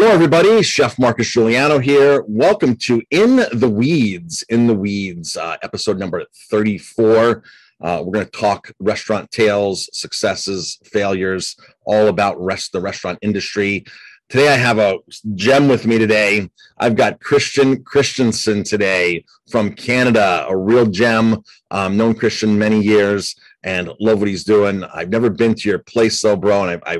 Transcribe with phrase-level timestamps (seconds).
[0.00, 0.62] Hello, everybody.
[0.62, 2.22] Chef Marcus Guiliano here.
[2.28, 7.42] Welcome to In the Weeds, In the Weeds, uh, episode number 34.
[7.80, 13.84] Uh, we're going to talk restaurant tales, successes, failures, all about rest the restaurant industry.
[14.28, 14.98] Today, I have a
[15.34, 16.48] gem with me today.
[16.78, 21.42] I've got Christian Christensen today from Canada, a real gem.
[21.72, 23.34] Um, known Christian many years
[23.64, 24.84] and love what he's doing.
[24.84, 26.98] I've never been to your place though, bro, and I, I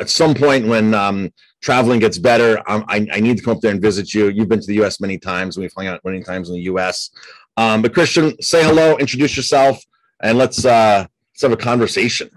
[0.00, 3.60] at some point when um, traveling gets better, um, I, I, need to come up
[3.60, 4.28] there and visit you.
[4.28, 5.00] You've been to the U.S.
[5.00, 5.58] many times.
[5.58, 7.10] We've hung out many times in the U.S.
[7.56, 9.82] Um, but Christian, say hello, introduce yourself,
[10.22, 12.30] and let's uh, let's have a conversation.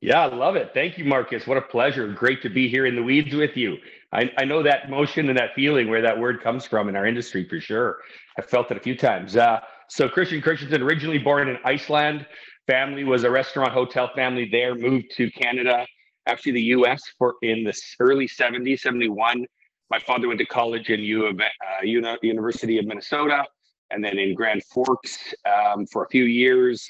[0.00, 0.72] Yeah, I love it.
[0.74, 1.46] Thank you, Marcus.
[1.46, 2.06] What a pleasure.
[2.12, 3.78] Great to be here in the weeds with you.
[4.12, 7.06] I, I know that motion and that feeling where that word comes from in our
[7.06, 7.98] industry for sure.
[8.38, 9.36] I've felt it a few times.
[9.36, 12.26] Uh, so Christian Christensen, originally born in Iceland,
[12.66, 15.86] family was a restaurant hotel family there, moved to Canada,
[16.26, 19.46] actually the US for in the early 70s, 71.
[19.90, 23.44] My father went to college in U of, uh, University of Minnesota
[23.90, 26.88] and then in Grand Forks um, for a few years.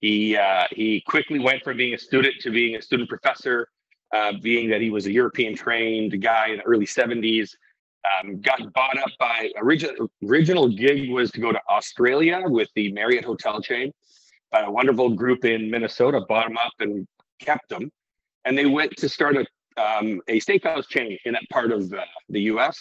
[0.00, 3.68] He, uh, he quickly went from being a student to being a student professor,
[4.12, 7.54] uh, being that he was a European trained guy in the early 70s.
[8.20, 12.90] Um, got bought up by original original gig was to go to Australia with the
[12.90, 13.92] Marriott hotel chain
[14.52, 17.08] but a wonderful group in Minnesota, bought them up and
[17.40, 17.90] kept them.
[18.44, 19.46] And they went to start a,
[19.80, 22.78] um, a steakhouse chain in that part of uh, the US.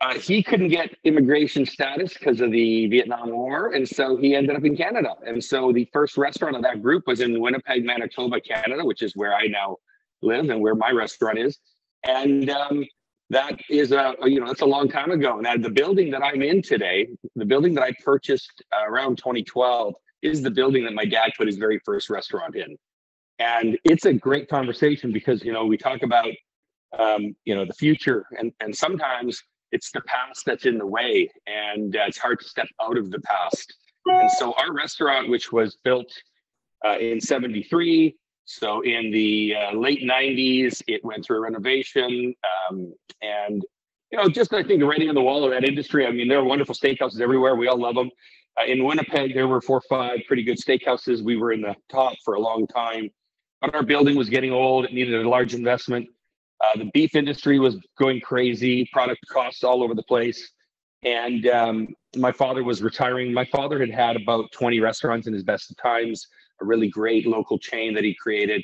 [0.00, 3.74] Uh, he couldn't get immigration status because of the Vietnam War.
[3.74, 5.14] And so he ended up in Canada.
[5.26, 9.14] And so the first restaurant of that group was in Winnipeg, Manitoba, Canada, which is
[9.14, 9.76] where I now
[10.22, 11.58] live and where my restaurant is.
[12.04, 12.86] And um,
[13.28, 15.38] that is a, you know, that's a long time ago.
[15.38, 19.94] Now, the building that I'm in today, the building that I purchased uh, around 2012,
[20.22, 22.76] is the building that my dad put his very first restaurant in.
[23.40, 26.32] And it's a great conversation because, you know, we talk about,
[26.98, 29.42] um, you know, the future and, and sometimes
[29.72, 33.10] it's the past that's in the way and uh, it's hard to step out of
[33.10, 33.74] the past.
[34.06, 36.12] And so our restaurant, which was built
[36.84, 38.14] uh, in 73,
[38.44, 42.34] so in the uh, late 90s, it went through a renovation.
[42.68, 42.92] Um,
[43.22, 43.64] and,
[44.10, 46.28] you know, just I think the writing on the wall of that industry, I mean,
[46.28, 47.54] there are wonderful steakhouses everywhere.
[47.54, 48.10] We all love them.
[48.60, 51.22] Uh, in Winnipeg, there were four or five pretty good steakhouses.
[51.22, 53.10] We were in the top for a long time,
[53.60, 54.84] but our building was getting old.
[54.84, 56.08] It needed a large investment.
[56.62, 60.50] Uh, the beef industry was going crazy, product costs all over the place.
[61.02, 63.32] And um, my father was retiring.
[63.32, 66.26] My father had had about 20 restaurants in his best of times,
[66.60, 68.62] a really great local chain that he created,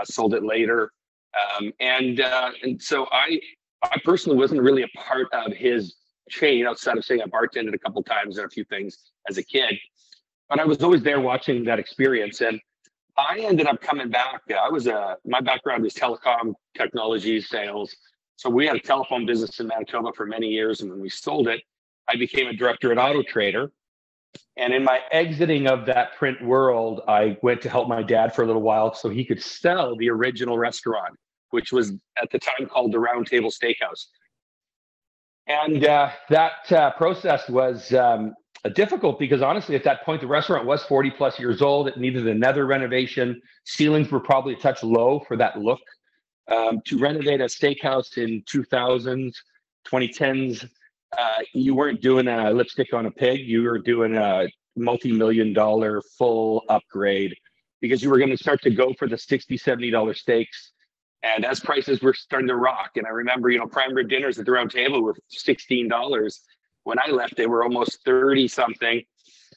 [0.00, 0.92] uh, sold it later.
[1.58, 3.40] Um, and uh, and so I
[3.82, 5.96] I personally wasn't really a part of his
[6.30, 8.96] chain outside of saying I bartended a couple times and a few things
[9.28, 9.74] as a kid.
[10.48, 12.40] But I was always there watching that experience.
[12.40, 12.60] And
[13.16, 14.42] I ended up coming back.
[14.50, 17.94] I was a, my background is telecom technology sales.
[18.36, 20.80] So we had a telephone business in Manitoba for many years.
[20.80, 21.62] And when we sold it,
[22.08, 23.70] I became a director at Auto Trader.
[24.56, 28.42] And in my exiting of that print world, I went to help my dad for
[28.42, 31.14] a little while so he could sell the original restaurant,
[31.50, 34.06] which was at the time called the Round Table Steakhouse.
[35.46, 38.34] And uh, that uh, process was um,
[38.70, 41.88] difficult because honestly, at that point, the restaurant was 40 plus years old.
[41.88, 43.40] It needed another renovation.
[43.64, 45.80] Ceilings were probably a touch low for that look.
[46.50, 49.34] Um, to renovate a steakhouse in 2000s,
[49.86, 50.68] 2010s,
[51.16, 53.40] uh, you weren't doing a lipstick on a pig.
[53.40, 57.34] You were doing a multi-million dollar full upgrade
[57.80, 60.72] because you were going to start to go for the 60 $70 steaks
[61.24, 64.38] and as prices were starting to rock, and I remember, you know, prime rib dinners
[64.38, 66.38] at the round table were $16.
[66.84, 69.02] When I left, they were almost 30 something.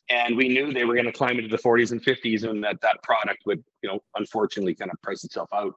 [0.09, 2.79] And we knew they were going to climb into the 40s and 50s and that
[2.81, 5.73] that product would, you know, unfortunately kind of price itself out.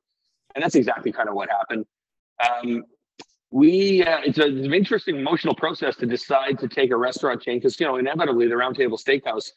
[0.54, 1.84] And that's exactly kind of what happened.
[2.48, 2.84] Um,
[3.50, 7.42] we uh, it's, a, it's, an interesting emotional process to decide to take a restaurant
[7.42, 9.50] chain because you know inevitably the roundtable steakhouse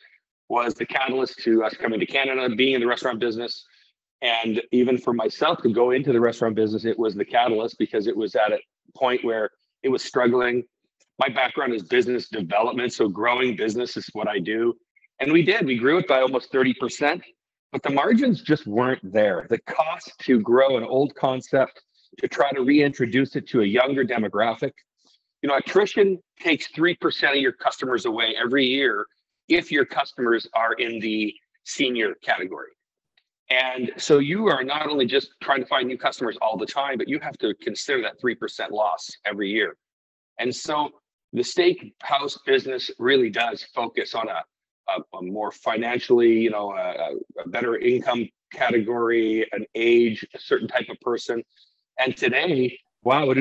[0.50, 3.68] was the catalyst to us coming to canada being in the restaurant business
[4.24, 8.08] and even for myself to go into the restaurant business, it was the catalyst because
[8.08, 8.60] it was at a
[8.96, 9.50] point where
[9.84, 10.64] it was struggling.
[11.20, 12.94] My background is business development.
[12.94, 14.76] So growing business is what I do.
[15.20, 17.22] And we did, we grew it by almost 30%,
[17.72, 19.46] but the margins just weren't there.
[19.50, 21.82] The cost to grow an old concept,
[22.20, 24.72] to try to reintroduce it to a younger demographic.
[25.42, 29.06] You know, attrition takes 3% of your customers away every year
[29.50, 31.34] if your customers are in the
[31.64, 32.70] senior category.
[33.50, 36.98] And so you are not only just trying to find new customers all the time,
[36.98, 39.76] but you have to consider that 3% loss every year.
[40.40, 40.90] And so
[41.34, 44.44] the steak house business really does focus on a,
[44.90, 50.68] a, a more financially, you know, a, a, better income category, an age, a certain
[50.68, 51.44] type of person.
[52.00, 53.34] And today, Wow.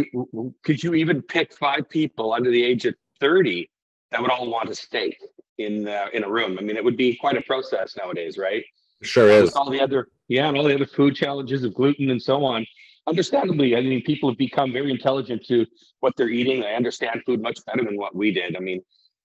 [0.65, 3.71] Could you even pick five people under the age of 30
[4.11, 5.17] that would all want a steak
[5.59, 6.59] in uh, in a room?
[6.59, 8.65] I mean, it would be quite a process nowadays, right?
[9.03, 9.45] Sure is.
[9.45, 12.45] With all the other, yeah, and all the other food challenges of gluten and so
[12.45, 12.67] on.
[13.07, 15.67] Understandably, I mean, people have become very intelligent to
[16.01, 16.61] what they're eating.
[16.61, 18.57] They understand food much better than what we did.
[18.57, 18.81] I mean,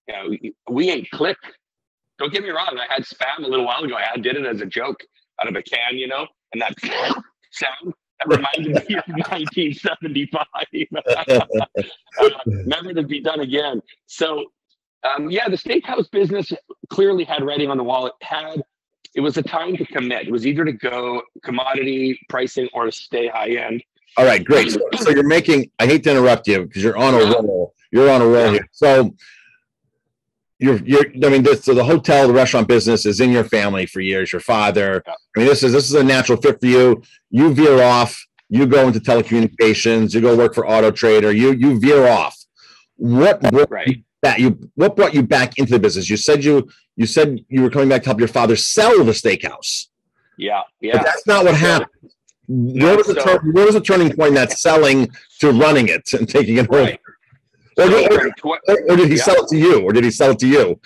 [0.08, 1.36] you know, we ain't click.
[2.18, 2.76] Don't get me wrong.
[2.78, 3.94] I had spam a little while ago.
[3.96, 5.00] I did it as a joke
[5.40, 6.74] out of a can, you know, and that
[7.52, 10.44] sound that reminded me of 1975.
[12.20, 13.80] uh, never to be done again.
[14.06, 14.46] So,
[15.04, 16.52] um, yeah, the steakhouse business
[16.90, 18.06] clearly had writing on the wall.
[18.06, 18.62] It had,
[19.14, 20.28] it was a time to commit.
[20.28, 23.82] It was either to go commodity pricing or to stay high end.
[24.16, 24.72] All right, great.
[24.72, 25.70] So, so you're making.
[25.78, 27.74] I hate to interrupt you because you're on a roll.
[27.90, 28.68] You're on a roll here.
[28.72, 29.14] So
[30.58, 33.86] you're you're I mean this so the hotel the restaurant business is in your family
[33.86, 37.02] for years your father I mean this is this is a natural fit for you
[37.30, 41.78] you veer off you go into telecommunications you go work for Auto Trader you you
[41.78, 42.36] veer off
[42.96, 44.04] what brought right.
[44.22, 47.62] That you what brought you back into the business you said you you said you
[47.62, 49.88] were coming back to help your father sell the steakhouse
[50.36, 51.90] yeah yeah but that's not what happened
[52.50, 56.28] where was, the turn, where was the turning point that selling to running it and
[56.28, 56.94] taking it right.
[56.94, 56.98] over
[57.78, 58.58] or did, or,
[58.90, 59.22] or did he yeah.
[59.22, 59.82] sell it to you?
[59.82, 60.80] Or did he sell it to you?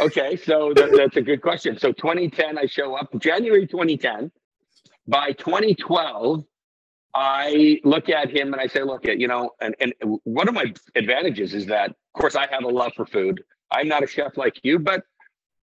[0.00, 1.78] Okay, so that, that's a good question.
[1.78, 4.32] So 2010, I show up January 2010.
[5.06, 6.44] By 2012,
[7.14, 9.92] I look at him and I say, look at, you know, and, and
[10.24, 13.42] one of my advantages is that, of course, I have a love for food.
[13.72, 15.02] I'm not a chef like you, but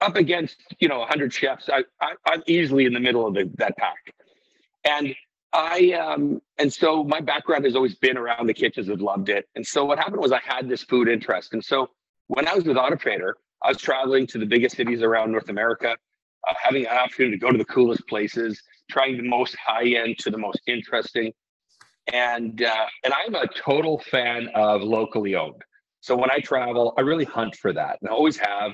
[0.01, 3.49] up against, you know, 100 chefs, I, I, I'm easily in the middle of the,
[3.57, 4.13] that pack.
[4.83, 5.15] And
[5.53, 8.89] I um and so my background has always been around the kitchens.
[8.89, 9.47] I've loved it.
[9.55, 11.53] And so what happened was I had this food interest.
[11.53, 11.89] And so
[12.27, 15.49] when I was with Auto Trader, I was traveling to the biggest cities around North
[15.49, 15.97] America,
[16.49, 18.61] uh, having an opportunity to go to the coolest places,
[18.91, 21.33] trying the most high end to the most interesting.
[22.11, 25.61] And uh, and I'm a total fan of locally owned.
[26.01, 28.73] So when I travel, I really hunt for that, and I always have.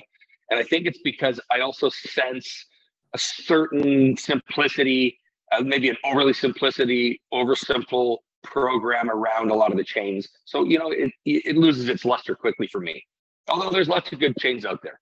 [0.50, 2.66] And I think it's because I also sense
[3.14, 5.20] a certain simplicity
[5.52, 10.28] uh, maybe an overly simplicity, oversimple program around a lot of the chains.
[10.46, 13.06] So you know, it it loses its luster quickly for me.
[13.50, 15.00] Although there's lots of good chains out there.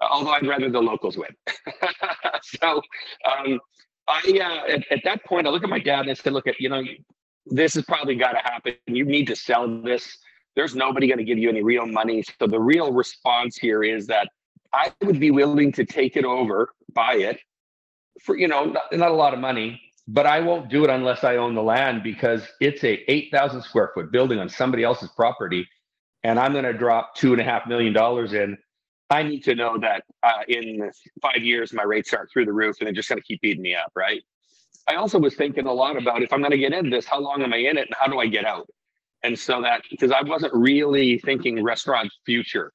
[0.00, 1.30] Although I'd rather the locals win.
[2.42, 2.82] so
[3.24, 3.60] um,
[4.08, 6.46] I uh, at, at, that point I look at my dad and I said, look
[6.46, 6.82] at you know,
[7.46, 8.74] this has probably got to happen.
[8.86, 10.16] You need to sell this.
[10.54, 12.24] There's nobody going to give you any real money.
[12.38, 14.28] So the real response here is that
[14.72, 17.38] I would be willing to take it over, buy it,
[18.22, 21.24] for you know not, not, a lot of money but i won't do it unless
[21.24, 25.66] i own the land because it's a 8000 square foot building on somebody else's property
[26.22, 28.56] and i'm going to drop two and a half million dollars in
[29.10, 30.90] i need to know that uh, in
[31.22, 33.62] five years my rates aren't through the roof and they're just going to keep beating
[33.62, 34.22] me up right
[34.88, 37.20] i also was thinking a lot about if i'm going to get in this how
[37.20, 38.68] long am i in it and how do i get out
[39.22, 42.72] and so that because i wasn't really thinking restaurant future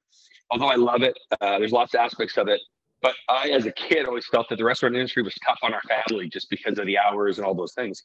[0.50, 2.60] although i love it uh, there's lots of aspects of it
[3.02, 5.82] but I, as a kid, always felt that the restaurant industry was tough on our
[5.82, 8.04] family just because of the hours and all those things.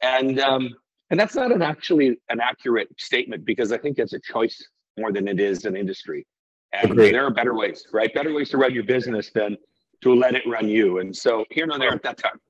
[0.00, 0.70] And um,
[1.10, 4.66] and that's not an actually an accurate statement because I think it's a choice
[4.98, 6.26] more than it is an industry.
[6.72, 7.14] And Agreed.
[7.14, 8.12] there are better ways, right?
[8.14, 9.56] Better ways to run your business than
[10.02, 10.98] to let it run you.
[10.98, 12.40] And so here and there at that time,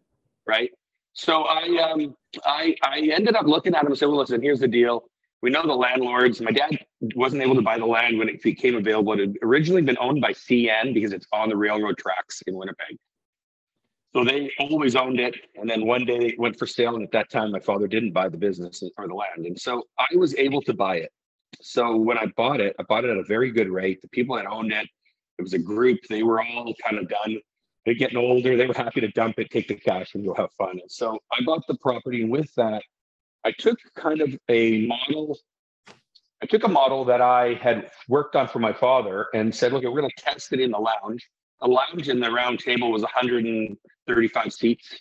[0.46, 0.70] right?
[1.12, 2.14] So I um
[2.44, 5.04] I I ended up looking at him and said, well, listen, here's the deal.
[5.42, 6.40] We know the landlords.
[6.40, 6.78] My dad
[7.16, 9.12] wasn't able to buy the land when it became available.
[9.14, 12.96] It had originally been owned by CN because it's on the railroad tracks in Winnipeg.
[14.14, 15.34] So they always owned it.
[15.56, 16.94] And then one day it went for sale.
[16.94, 19.46] And at that time, my father didn't buy the business or the land.
[19.46, 21.10] And so I was able to buy it.
[21.60, 24.00] So when I bought it, I bought it at a very good rate.
[24.02, 24.88] The people that owned it,
[25.38, 27.38] it was a group, they were all kind of done.
[27.84, 28.56] They're getting older.
[28.56, 30.78] They were happy to dump it, take the cash, and go have fun.
[30.80, 32.22] And so I bought the property.
[32.22, 32.82] And with that,
[33.44, 35.36] I took kind of a model.
[36.42, 39.84] I took a model that I had worked on for my father and said, look,
[39.84, 41.26] we're going to test it in the lounge.
[41.60, 45.00] The lounge in the round table was 135 seats.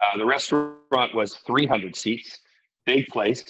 [0.00, 2.38] Uh, the restaurant was 300 seats,
[2.86, 3.44] big place.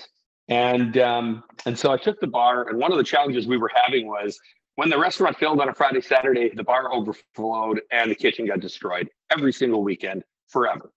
[0.49, 3.71] And um, and so I took the bar, and one of the challenges we were
[3.75, 4.39] having was
[4.77, 8.61] when the restaurant filled on a Friday, Saturday, the bar overflowed and the kitchen got
[8.61, 10.93] destroyed every single weekend forever.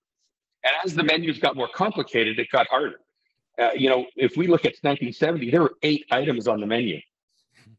[0.64, 3.00] And as the menus got more complicated, it got harder.
[3.60, 7.00] Uh, you know, if we look at 1970, there were eight items on the menu.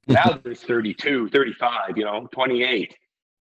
[0.09, 2.97] Now there's 32, 35, you know, 28.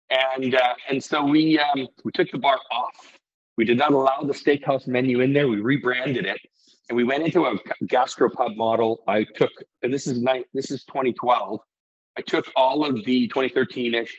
[0.09, 3.17] And uh, and so we um, we took the bar off.
[3.55, 5.47] We did not allow the steakhouse menu in there.
[5.47, 6.39] We rebranded it,
[6.89, 7.55] and we went into a
[7.85, 9.03] gastropub model.
[9.07, 9.51] I took,
[9.83, 10.45] and this is night.
[10.53, 11.59] This is 2012.
[12.17, 14.09] I took all of the 2013ish.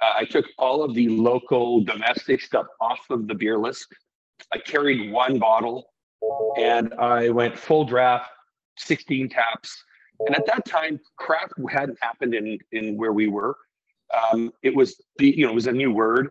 [0.00, 3.86] Uh, I took all of the local domestic stuff off of the beer list.
[4.52, 5.90] I carried one bottle
[6.56, 8.30] and I went full draft
[8.76, 9.82] 16 taps.
[10.20, 13.56] And at that time, craft hadn't happened in in where we were.
[14.32, 16.30] Um, it was the you know it was a new word,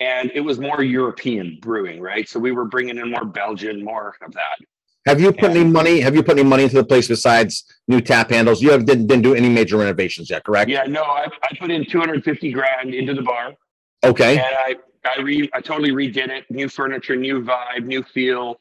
[0.00, 2.28] and it was more European brewing, right?
[2.28, 4.58] So we were bringing in more Belgian, more of that.
[5.08, 6.00] Have you put any money?
[6.00, 8.60] Have you put any money into the place besides new tap handles?
[8.60, 10.68] You have didn't, didn't do any major renovations yet, correct?
[10.68, 13.54] Yeah, no, I, I put in 250 grand into the bar.
[14.04, 14.36] Okay.
[14.36, 16.44] And I I re I totally redid it.
[16.50, 18.60] New furniture, new vibe, new feel,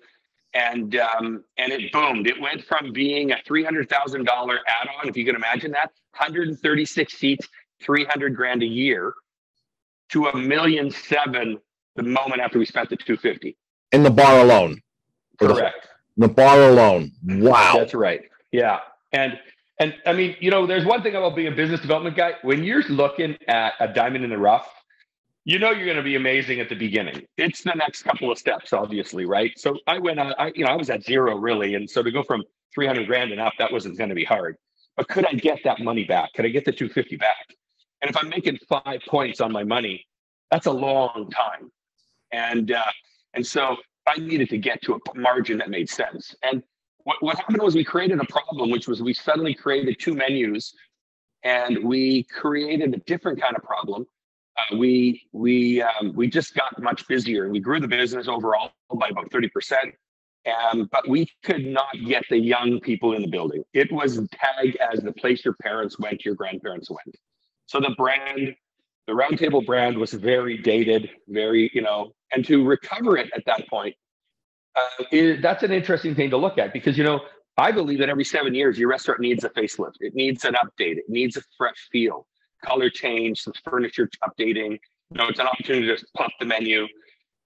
[0.54, 2.28] and um, and it boomed.
[2.28, 5.72] It went from being a three hundred thousand dollar add on, if you can imagine
[5.72, 7.50] that, 136 seats,
[7.82, 9.14] 300 grand a year,
[10.12, 11.58] to a million seven
[11.98, 13.58] the moment after we spent the 250.
[13.92, 14.82] In the bar alone.
[15.40, 15.88] Correct.
[16.18, 17.12] The, bar alone.
[17.24, 17.76] Wow.
[17.78, 18.24] That's right.
[18.52, 18.80] Yeah.
[19.12, 19.40] And
[19.80, 22.34] and I mean, you know, there's one thing about being a business development guy.
[22.42, 24.68] When you're looking at a diamond in the rough,
[25.46, 27.26] you know you're going to be amazing at the beginning.
[27.38, 29.58] It's the next couple of steps, obviously, right?
[29.58, 31.76] So I went on, I, you know, I was at zero really.
[31.76, 32.44] And so to go from
[32.74, 34.58] 300 grand and up, that wasn't going to be hard.
[34.98, 36.34] But could I get that money back?
[36.34, 37.56] Could I get the 250 back?
[38.02, 40.06] And if I'm making five points on my money,
[40.52, 41.72] that's a long time.
[42.34, 42.84] And, uh,
[43.34, 46.36] and so I needed to get to a margin that made sense.
[46.44, 46.64] And
[47.04, 50.74] what, what happened was we created a problem, which was we suddenly created two menus
[51.44, 54.06] and we created a different kind of problem
[54.58, 57.44] uh, we we um, we just got much busier.
[57.44, 59.94] And we grew the business overall by about thirty percent,
[60.72, 63.64] um, but we could not get the young people in the building.
[63.74, 67.16] It was tagged as the place your parents went, your grandparents went.
[67.68, 68.56] So the brand,
[69.06, 73.68] the Roundtable brand, was very dated, very you know, and to recover it at that
[73.70, 73.96] point,
[74.76, 77.22] uh, is, that's an interesting thing to look at because you know
[77.58, 79.96] I believe that every seven years your restaurant needs a facelift.
[80.00, 80.98] It needs an update.
[80.98, 82.28] It needs a fresh feel
[82.64, 84.80] color change, some furniture updating.
[85.12, 86.88] You know, it's an opportunity to pop the menu.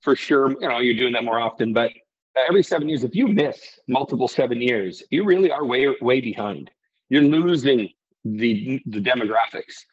[0.02, 1.92] For sure, you know, you're doing that more often, but
[2.36, 6.72] every seven years, if you miss multiple seven years, you really are way way behind.
[7.10, 7.90] You're losing
[8.26, 9.86] the the demographics,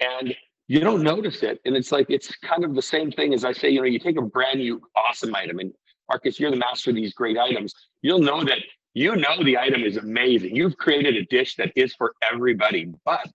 [0.00, 0.34] and
[0.68, 1.60] you don't notice it.
[1.64, 3.70] And it's like it's kind of the same thing as I say.
[3.70, 5.72] You know, you take a brand new awesome item, and
[6.08, 7.74] Marcus, you're the master of these great items.
[8.02, 8.58] You'll know that
[8.94, 10.54] you know the item is amazing.
[10.54, 13.26] You've created a dish that is for everybody, but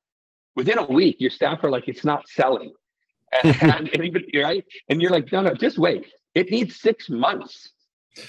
[0.55, 2.71] within a week, your staff are like, it's not selling.
[3.43, 4.63] And, and, even, right?
[4.89, 6.05] And you're like, no, no, just wait.
[6.35, 7.71] It needs six months.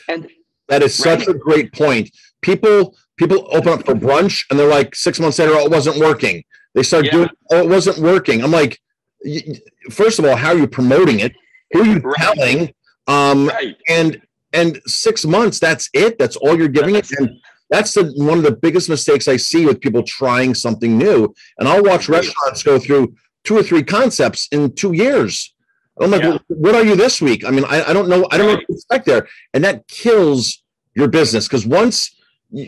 [0.08, 0.30] And
[0.68, 1.28] that is such right?
[1.28, 2.10] a great point.
[2.40, 5.98] People people open up for brunch and they're like six months later, oh, it wasn't
[5.98, 6.42] working.
[6.74, 7.10] They start yeah.
[7.10, 8.42] doing, oh, it wasn't working.
[8.42, 8.80] I'm like,
[9.90, 11.32] first of all, how are you promoting it?
[11.72, 12.16] Who are you right.
[12.16, 12.74] telling?
[13.06, 13.76] Um, right.
[13.88, 14.20] And
[14.52, 16.18] and six months, that's it.
[16.18, 17.10] That's all you're giving it.
[17.18, 17.30] And
[17.70, 21.34] that's the one of the biggest mistakes I see with people trying something new.
[21.58, 25.54] And I'll watch restaurants go through two or three concepts in two years.
[26.00, 26.38] I'm like, yeah.
[26.48, 27.44] what are you this week?
[27.44, 28.26] I mean, I, I don't know.
[28.30, 29.28] I don't know what to expect there.
[29.52, 30.62] And that kills
[30.94, 32.14] your business because once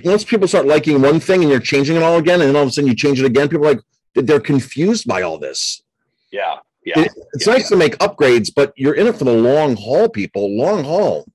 [0.04, 2.62] once people start liking one thing and you're changing it all again, and then all
[2.62, 3.80] of a sudden you change it again, people are like
[4.14, 5.82] they're confused by all this.
[6.36, 6.56] Yeah.
[6.84, 7.00] Yeah.
[7.00, 7.68] It, it's yeah, nice yeah.
[7.70, 10.56] to make upgrades, but you're in it for the long haul, people.
[10.56, 11.26] Long haul.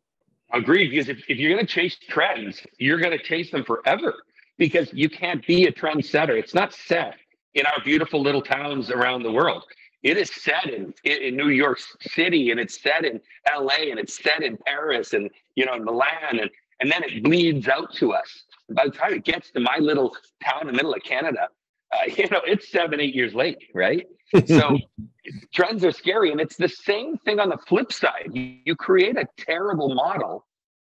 [0.53, 0.89] Agreed.
[0.91, 4.13] Because if, if you're going to chase trends, you're going to chase them forever
[4.57, 6.37] because you can't be a trendsetter.
[6.37, 7.15] It's not set
[7.55, 9.63] in our beautiful little towns around the world.
[10.03, 13.19] It is set in, in New York City and it's set in
[13.51, 16.39] LA and it's set in Paris and, you know, Milan.
[16.39, 18.43] And, and then it bleeds out to us.
[18.69, 21.49] By the time it gets to my little town in the middle of Canada,
[21.91, 24.07] uh, you know, it's seven, eight years late, right?
[24.45, 24.77] So
[25.53, 26.31] trends are scary.
[26.31, 28.29] And it's the same thing on the flip side.
[28.33, 30.45] You, you create a terrible model,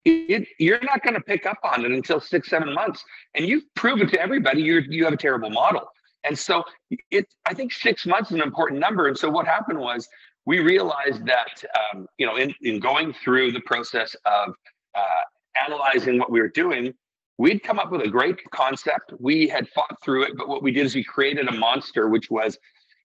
[0.05, 3.05] it, you're not going to pick up on it until six, seven months.
[3.35, 5.83] And you've proven to everybody you you have a terrible model.
[6.25, 6.65] And so
[7.11, 9.09] it, I think six months is an important number.
[9.09, 10.09] And so what happened was
[10.47, 14.55] we realized that, um, you know, in, in going through the process of
[14.95, 16.93] uh, analyzing what we were doing,
[17.39, 19.13] we'd come up with a great concept.
[19.21, 22.31] We had fought through it, but what we did is we created a monster, which
[22.31, 22.59] was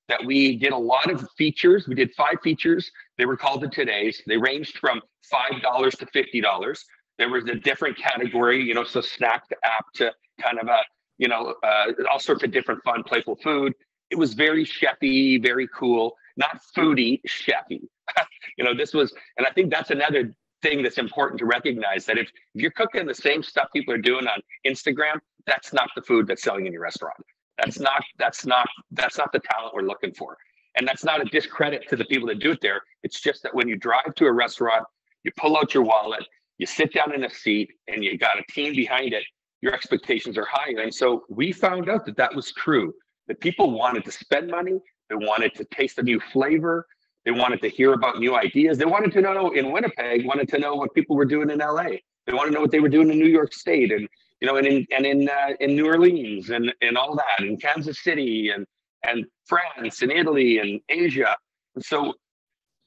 [0.09, 1.87] that we did a lot of features.
[1.87, 2.91] We did five features.
[3.17, 4.17] They were called the Todays.
[4.27, 6.79] They ranged from $5 to $50.
[7.17, 10.79] There was a different category, you know, so snack to app to kind of a,
[11.17, 13.73] you know, uh, all sorts of different fun, playful food.
[14.09, 17.81] It was very chefy, very cool, not foodie, chefy.
[18.57, 22.17] you know, this was, and I think that's another thing that's important to recognize that
[22.17, 26.01] if, if you're cooking the same stuff people are doing on Instagram, that's not the
[26.01, 27.17] food that's selling in your restaurant.
[27.57, 30.37] That's not that's not that's not the talent we're looking for.
[30.75, 32.81] And that's not a discredit to the people that do it there.
[33.03, 34.83] It's just that when you drive to a restaurant,
[35.23, 36.25] you pull out your wallet,
[36.57, 39.23] you sit down in a seat, and you got a team behind it,
[39.61, 40.79] your expectations are higher.
[40.79, 42.91] And so we found out that that was true,
[43.27, 44.79] that people wanted to spend money,
[45.09, 46.87] they wanted to taste a new flavor,
[47.25, 48.77] they wanted to hear about new ideas.
[48.77, 51.91] They wanted to know in Winnipeg, wanted to know what people were doing in LA.
[52.25, 54.07] They wanted to know what they were doing in New York State and
[54.43, 57.55] you know, and in and in uh, in New Orleans and and all that, in
[57.55, 58.65] Kansas City and
[59.03, 61.33] and France and Italy and Asia.
[61.75, 62.13] And so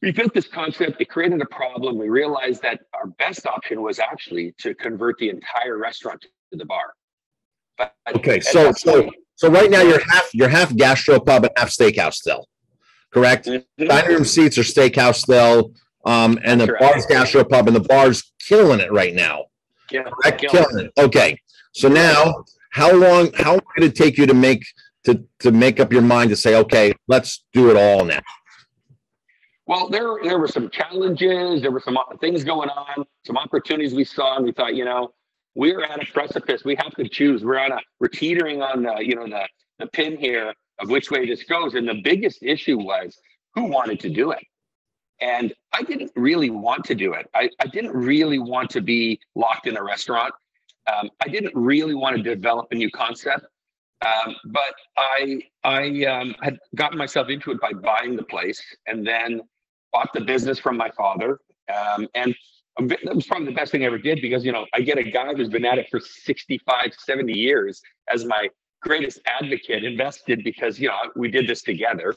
[0.03, 1.01] we built this concept.
[1.01, 1.97] It created a problem.
[1.97, 6.67] We realized that our best option was actually to convert the entire restaurant to the
[6.67, 6.93] bar.
[7.79, 11.71] But okay, so so point, so right now you're half you're half gastropub and half
[11.71, 12.47] steakhouse still,
[13.15, 13.47] correct?
[13.47, 13.87] Mm-hmm.
[13.87, 15.73] Dining room seats are steakhouse still,
[16.05, 19.47] um, and the bar's gastropub, and the bar's killing it right now.
[19.91, 20.41] Yeah, correct?
[20.51, 20.93] killing it.
[20.99, 21.39] Okay,
[21.77, 24.65] so now how long how long did it take you to make
[25.05, 28.21] to to make up your mind to say, okay, let's do it all now?
[29.67, 33.95] Well, there there were some challenges, there were some uh, things going on, some opportunities
[33.95, 35.13] we saw, and we thought, you know,
[35.55, 36.65] we're at a precipice.
[36.65, 37.45] We have to choose.
[37.45, 39.47] We're on a we're teetering on the you know the
[39.79, 41.75] the pin here of which way this goes.
[41.75, 43.19] And the biggest issue was
[43.55, 44.43] who wanted to do it.
[45.21, 47.27] And I didn't really want to do it.
[47.35, 50.33] I, I didn't really want to be locked in a restaurant.
[50.93, 53.47] Um, I didn't really want to develop a new concept.
[54.05, 59.07] Um, but I I um, had gotten myself into it by buying the place and
[59.07, 59.41] then
[59.93, 61.39] bought the business from my father.
[61.75, 62.35] Um, and
[62.79, 65.03] that was probably the best thing I ever did because, you know, I get a
[65.03, 67.81] guy who's been at it for 65, 70 years
[68.13, 68.49] as my
[68.83, 72.15] greatest advocate invested because, you know, we did this together.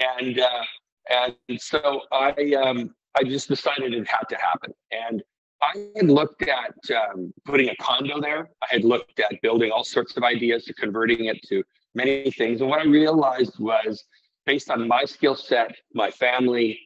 [0.00, 0.62] And, uh,
[1.10, 4.72] and so I, um, I just decided it had to happen.
[4.92, 5.22] And
[5.62, 8.48] I had looked at um, putting a condo there.
[8.62, 12.60] I had looked at building all sorts of ideas to converting it to many things.
[12.60, 14.04] And what I realized was
[14.46, 16.80] based on my skill set, my family,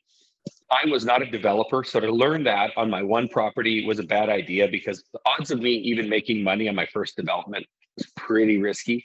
[0.71, 1.85] I was not a developer.
[1.85, 5.51] So to learn that on my one property was a bad idea because the odds
[5.51, 9.05] of me even making money on my first development was pretty risky.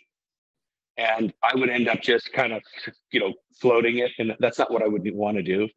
[0.97, 2.63] And I would end up just kind of,
[3.11, 4.11] you know, floating it.
[4.17, 5.67] And that's not what I would want to do.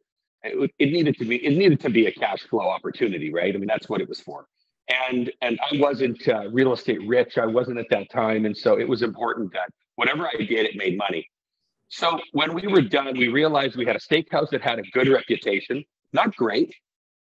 [0.43, 3.53] It, it needed to be, it needed to be a cash flow opportunity, right?
[3.53, 4.47] I mean, that's what it was for.
[5.09, 7.37] And, and I wasn't uh, real estate rich.
[7.37, 8.45] I wasn't at that time.
[8.45, 11.29] And so it was important that whatever I did, it made money.
[11.89, 15.07] So when we were done, we realized we had a steakhouse that had a good
[15.07, 16.73] reputation, not great.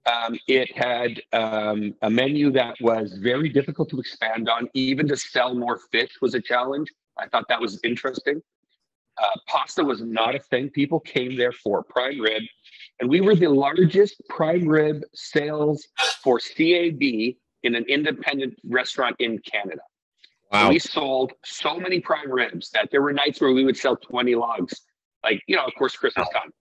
[0.07, 4.69] Um, it had um, a menu that was very difficult to expand on.
[4.75, 6.89] Even to sell more fish was a challenge.
[7.19, 8.43] I thought that was interesting.
[9.19, 10.71] Uh, pasta was not a thing.
[10.71, 12.43] People came there for prime rib,
[13.01, 15.89] and we were the largest prime rib sales
[16.23, 17.03] for CAB
[17.63, 19.83] in an independent restaurant in Canada.
[20.53, 20.69] Wow.
[20.69, 24.35] We sold so many prime ribs that there were nights where we would sell 20
[24.35, 24.83] logs.
[25.23, 26.53] Like, you know, of course, Christmas time.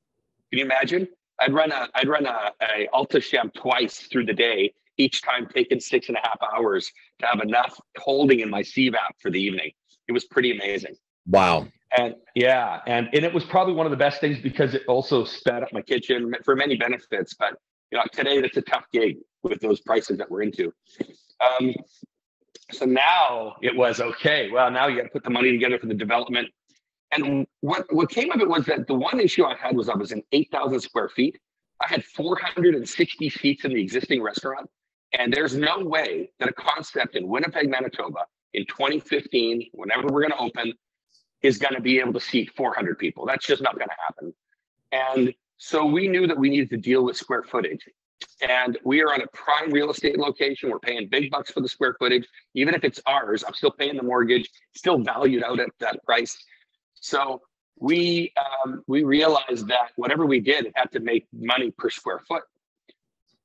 [0.51, 1.07] Can you imagine?
[1.39, 5.79] I'd run a I'd run a, a Alto-Shaam twice through the day, each time taking
[5.79, 9.71] six and a half hours to have enough holding in my CVAP for the evening.
[10.07, 10.95] It was pretty amazing.
[11.25, 11.67] Wow.
[11.97, 15.25] And yeah, and and it was probably one of the best things because it also
[15.25, 17.33] sped up my kitchen for many benefits.
[17.33, 17.55] But
[17.91, 20.71] you know, today that's a tough gig with those prices that we're into.
[21.41, 21.73] Um,
[22.71, 24.51] so now it was okay.
[24.51, 26.49] Well, now you got to put the money together for the development.
[27.11, 29.95] And what what came of it was that the one issue I had was I
[29.95, 31.39] was in 8,000 square feet.
[31.83, 34.69] I had 460 seats in the existing restaurant.
[35.17, 40.31] And there's no way that a concept in Winnipeg, Manitoba in 2015, whenever we're going
[40.31, 40.73] to open,
[41.41, 43.25] is going to be able to seat 400 people.
[43.25, 44.33] That's just not going to happen.
[44.91, 47.87] And so we knew that we needed to deal with square footage.
[48.41, 50.69] And we are on a prime real estate location.
[50.69, 52.27] We're paying big bucks for the square footage.
[52.53, 56.37] Even if it's ours, I'm still paying the mortgage, still valued out at that price.
[56.95, 57.41] So
[57.77, 58.33] we
[58.65, 62.43] um, we realized that whatever we did, it had to make money per square foot.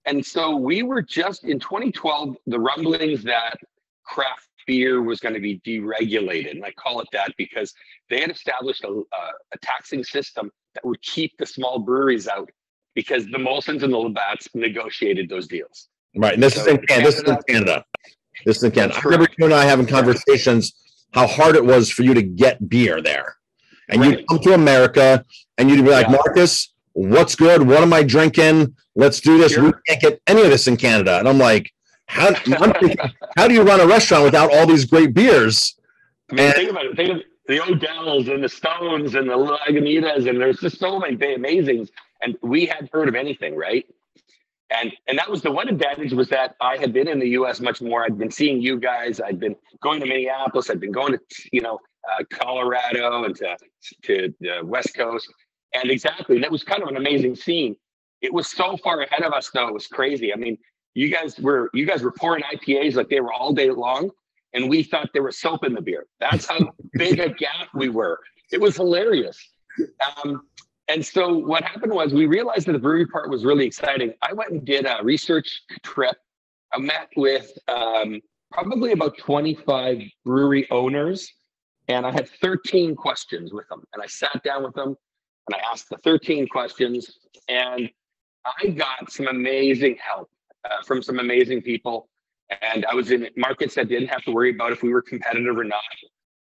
[0.07, 3.57] And so we were just in 2012, the rumblings that
[4.05, 6.53] craft beer was going to be deregulated.
[6.53, 7.73] And I call it that because
[8.11, 12.51] they had established a, a, a taxing system that would keep the small breweries out
[12.95, 15.89] because the Molsons and the Labatts negotiated those deals.
[16.17, 16.35] Right.
[16.35, 17.07] And this so is in Canada.
[17.07, 17.85] This is in Canada.
[18.47, 18.99] This is in Canada.
[18.99, 20.75] I remember you and I having conversations
[21.13, 23.37] how hard it was for you to get beer there.
[23.89, 24.19] And right.
[24.19, 25.25] you'd come to America
[25.59, 26.13] and you'd be like, yeah.
[26.13, 27.63] Marcus, what's good?
[27.63, 28.75] What am I drinking?
[28.97, 29.53] Let's do this.
[29.53, 29.65] Sure.
[29.65, 31.19] We can't get any of this in Canada.
[31.19, 31.73] And I'm like,
[32.07, 32.97] how, thinking,
[33.37, 35.77] how do you run a restaurant without all these great beers?
[36.31, 36.97] I mean, and, think about it.
[36.97, 41.35] Think of the Odells and the Stones and the Lagunitas, and there's just so many
[41.35, 41.89] amazing
[42.25, 43.87] and we hadn't heard of anything, right?
[44.71, 47.61] And and that was the one advantage was that I had been in the U.S.
[47.61, 48.03] much more.
[48.03, 49.21] I'd been seeing you guys.
[49.21, 50.71] I'd been going to Minneapolis.
[50.71, 51.21] I'd been going to
[51.53, 51.79] you know
[52.11, 53.57] uh, Colorado and to
[54.05, 55.29] to the West Coast.
[55.75, 57.77] And exactly, that was kind of an amazing scene.
[58.23, 59.69] It was so far ahead of us, though.
[59.69, 60.33] It was crazy.
[60.33, 60.57] I mean,
[60.95, 64.11] you guys were you guys were pouring IPAs like they were all day long,
[64.53, 66.07] and we thought there was soap in the beer.
[66.21, 68.21] That's how big a gap we were.
[68.53, 69.39] It was hilarious.
[70.25, 70.43] Um,
[70.89, 74.13] and so what happened was we realized that the brewery part was really exciting.
[74.23, 76.17] I went and did a research trip.
[76.73, 78.21] I met with um,
[78.53, 81.33] probably about 25 brewery owners,
[81.89, 83.83] and I had 13 questions with them.
[83.95, 84.97] And I sat down with them
[85.49, 87.91] and I asked the 13 questions, and
[88.47, 90.31] I got some amazing help
[90.65, 92.09] uh, from some amazing people.
[92.63, 95.57] And I was in markets that didn't have to worry about if we were competitive
[95.57, 95.83] or not.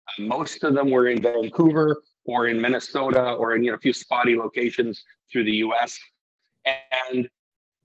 [0.08, 3.80] Uh, most of them were in Vancouver or in Minnesota or in you know a
[3.80, 5.98] few spotty locations through the US.
[6.64, 7.28] And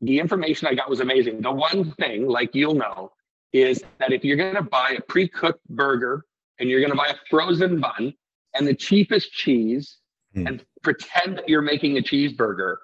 [0.01, 1.41] the information I got was amazing.
[1.41, 3.11] The one thing, like you'll know,
[3.51, 6.25] is that if you're going to buy a pre-cooked burger
[6.59, 8.13] and you're going to buy a frozen bun
[8.53, 9.97] and the cheapest cheese
[10.35, 10.47] mm.
[10.47, 12.77] and pretend that you're making a cheeseburger,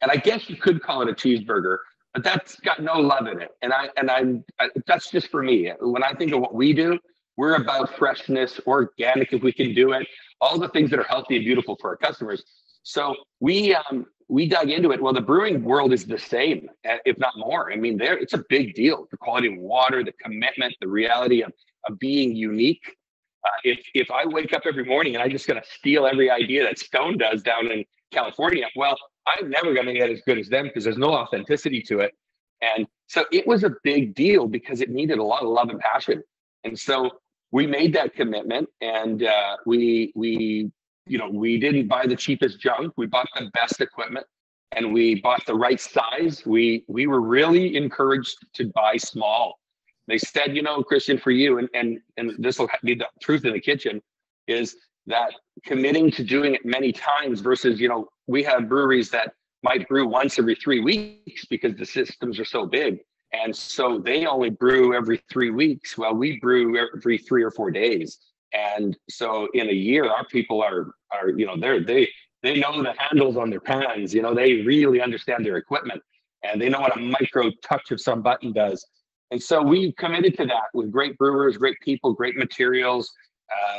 [0.00, 1.78] and I guess you could call it a cheeseburger,
[2.12, 3.50] but that's got no love in it.
[3.62, 5.72] And I and I'm I, that's just for me.
[5.80, 6.98] When I think of what we do,
[7.36, 10.06] we're about freshness, organic if we can do it,
[10.40, 12.44] all the things that are healthy and beautiful for our customers.
[12.82, 15.02] So we um, we dug into it.
[15.02, 17.72] Well, the brewing world is the same, eh, if not more.
[17.72, 19.06] I mean, there it's a big deal.
[19.10, 21.52] The quality of water, the commitment, the reality of,
[21.88, 22.96] of being unique.
[23.44, 26.64] Uh, if if I wake up every morning and I'm just to steal every idea
[26.64, 28.96] that Stone does down in California, well,
[29.38, 32.14] I'm never going to get as good as them because there's no authenticity to it.
[32.62, 35.80] And so it was a big deal because it needed a lot of love and
[35.80, 36.22] passion.
[36.64, 37.10] And so
[37.52, 40.70] we made that commitment, and uh, we we
[41.06, 42.92] you know, we didn't buy the cheapest junk.
[42.96, 44.26] We bought the best equipment
[44.72, 46.44] and we bought the right size.
[46.46, 49.58] We we were really encouraged to buy small.
[50.06, 53.44] They said, you know, Christian, for you, and and and this will be the truth
[53.44, 54.00] in the kitchen,
[54.46, 55.32] is that
[55.64, 59.32] committing to doing it many times versus, you know, we have breweries that
[59.62, 63.00] might brew once every three weeks because the systems are so big.
[63.32, 65.96] And so they only brew every three weeks.
[65.96, 68.18] Well, we brew every three or four days.
[68.52, 72.08] And so in a year, our people are are you know they're they
[72.42, 74.12] they know the handles on their pans.
[74.12, 76.02] You know they really understand their equipment
[76.42, 78.84] and they know what a micro touch of some button does.
[79.30, 83.12] And so we committed to that with great brewers, great people, great materials.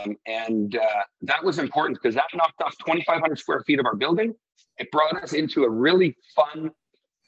[0.06, 3.96] Um, and uh, that was important because that knocked off 2,500 square feet of our
[3.96, 4.34] building.
[4.78, 6.72] It brought us into a really fun,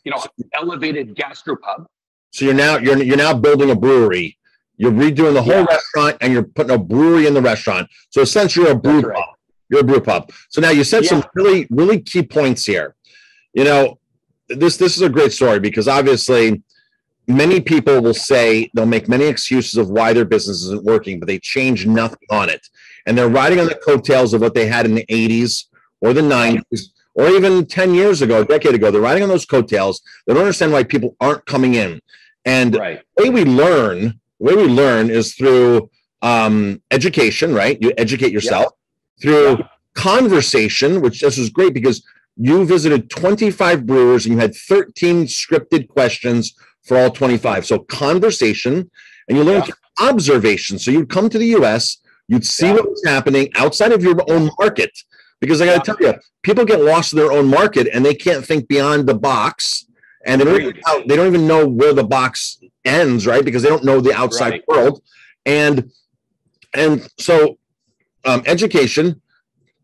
[0.04, 1.86] you know, elevated gastropub.
[2.32, 4.38] So you're now you're you're now building a brewery
[4.78, 5.66] you're redoing the whole yeah.
[5.66, 7.90] restaurant and you're putting a brewery in the restaurant.
[8.10, 9.16] So essentially, you're a brew right.
[9.16, 9.36] pub.
[9.70, 10.32] You're a brew pub.
[10.50, 11.10] So now you said yeah.
[11.10, 12.96] some really, really key points here.
[13.54, 14.00] You know,
[14.50, 16.62] this this is a great story because obviously
[17.28, 21.28] many people will say they'll make many excuses of why their business isn't working, but
[21.28, 22.68] they change nothing on it.
[23.06, 25.66] And they're riding on the coattails of what they had in the 80s
[26.02, 28.90] or the 90s or even 10 years ago, a decade ago.
[28.92, 30.02] They're riding on those coattails.
[30.26, 32.02] They don't understand why people aren't coming in.
[32.46, 33.02] And right.
[33.16, 35.90] the way we learn the way we learn is through
[36.22, 37.78] um, education, right?
[37.82, 38.74] You educate yourself
[39.22, 39.60] through
[39.94, 42.04] conversation, which this is great because
[42.36, 47.66] you visited 25 brewers and you had 13 scripted questions for all 25.
[47.66, 48.90] So conversation,
[49.28, 50.08] and you learn yeah.
[50.08, 50.80] observation.
[50.80, 52.74] So you'd come to the US, you'd see yeah.
[52.74, 54.92] what was happening outside of your own market.
[55.40, 58.16] Because I got to tell you, people get lost in their own market and they
[58.16, 59.86] can't think beyond the box,
[60.26, 63.44] and they don't, even, they don't even know where the box ends, right?
[63.44, 64.64] Because they don't know the outside right.
[64.70, 65.02] world.
[65.46, 65.92] And
[66.74, 67.58] and so
[68.26, 69.22] um, education,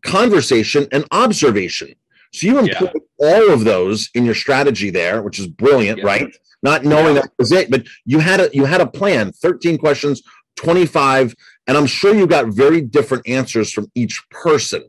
[0.02, 1.94] conversation, and observation.
[2.32, 3.00] So you employ yeah.
[3.20, 6.06] All of those in your strategy there, which is brilliant, yeah.
[6.06, 6.36] right?
[6.62, 7.22] Not knowing yeah.
[7.22, 10.22] that was it, but you had a you had a plan, 13 questions,
[10.56, 11.34] 25,
[11.66, 14.82] and I'm sure you got very different answers from each person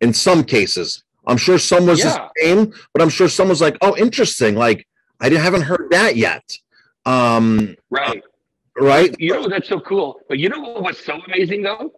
[0.00, 1.04] in some cases.
[1.26, 4.54] I'm sure some was the same, but I'm sure some was like, oh, interesting.
[4.54, 4.86] Like
[5.20, 6.58] I haven't heard that yet.
[7.06, 8.22] Um, right.
[8.76, 9.14] Right.
[9.18, 10.20] You know, that's so cool.
[10.28, 11.92] But you know what was so amazing though?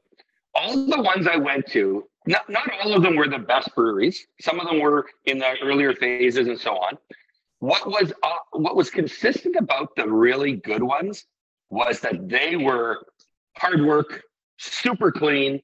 [0.55, 4.27] All the ones I went to, not, not all of them were the best breweries.
[4.41, 6.99] Some of them were in the earlier phases and so on.
[7.61, 11.25] What was uh, what was consistent about the really good ones
[11.71, 13.05] was that they were
[13.57, 14.23] hard work,
[14.59, 15.61] super clean,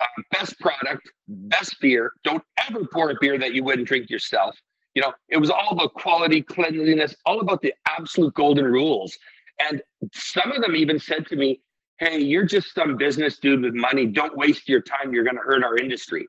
[0.00, 2.12] uh, best product, best beer.
[2.24, 4.56] Don't ever pour a beer that you wouldn't drink yourself.
[4.94, 9.16] You know, it was all about quality, cleanliness, all about the absolute golden rules.
[9.58, 11.60] And some of them even said to me,
[12.02, 14.06] Hey, you're just some business dude with money.
[14.06, 15.14] Don't waste your time.
[15.14, 16.26] You're going to hurt our industry.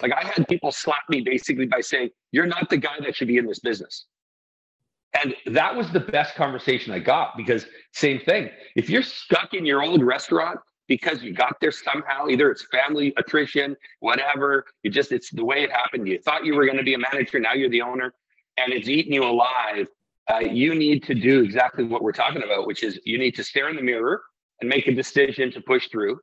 [0.00, 3.26] Like I had people slap me basically by saying, You're not the guy that should
[3.26, 4.06] be in this business.
[5.20, 8.50] And that was the best conversation I got because, same thing.
[8.76, 12.28] If you're stuck in your old restaurant because you got there somehow.
[12.28, 14.66] Either it's family attrition, whatever.
[14.84, 16.06] You just it's the way it happened.
[16.06, 18.14] You thought you were going to be a manager, now you're the owner,
[18.56, 19.88] and it's eating you alive.
[20.30, 23.42] Uh, you need to do exactly what we're talking about, which is you need to
[23.42, 24.22] stare in the mirror
[24.60, 26.18] and make a decision to push through.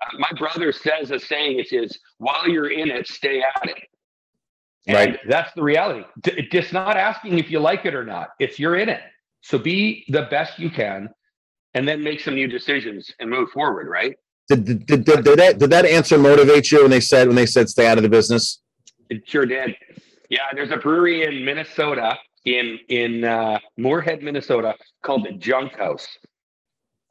[0.00, 3.82] Uh, my brother says a saying, which is, while you're in it, stay at it.
[4.86, 5.20] And right.
[5.28, 6.04] That's the reality.
[6.24, 8.30] It's not asking if you like it or not.
[8.38, 9.00] It's you're in it.
[9.40, 11.08] So be the best you can
[11.74, 14.16] and then make some new decisions and move forward, right?
[14.48, 17.36] Did, did, did, did, did that did that answer motivate you when they said when
[17.36, 18.60] they said stay out of the business?
[19.08, 19.74] It sure did.
[20.28, 26.06] Yeah, there's a brewery in Minnesota, in in uh, Moorhead, Minnesota, called the Junk House,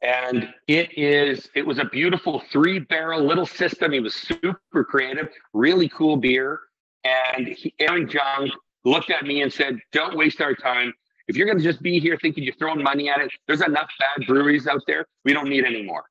[0.04, 3.92] and it is it was a beautiful three barrel little system.
[3.92, 6.60] He was super creative, really cool beer,
[7.04, 8.52] and he, Aaron Junk
[8.84, 10.92] looked at me and said, "Don't waste our time.
[11.26, 13.88] If you're going to just be here thinking you're throwing money at it, there's enough
[13.98, 15.06] bad breweries out there.
[15.24, 16.04] We don't need any more."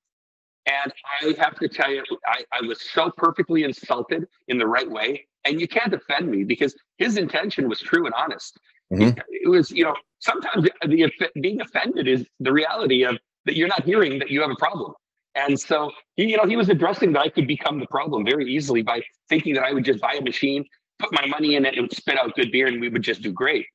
[0.65, 4.89] And I have to tell you, I, I was so perfectly insulted in the right
[4.89, 5.27] way.
[5.43, 8.57] And you can't defend me because his intention was true and honest.
[8.93, 9.19] Mm-hmm.
[9.27, 13.67] It was, you know, sometimes the, the, being offended is the reality of that you're
[13.67, 14.93] not hearing that you have a problem.
[15.35, 18.45] And so, he, you know, he was addressing that I could become the problem very
[18.45, 20.63] easily by thinking that I would just buy a machine,
[20.99, 23.21] put my money in it, it would spit out good beer, and we would just
[23.21, 23.65] do great.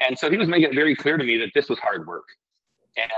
[0.00, 2.24] And so he was making it very clear to me that this was hard work,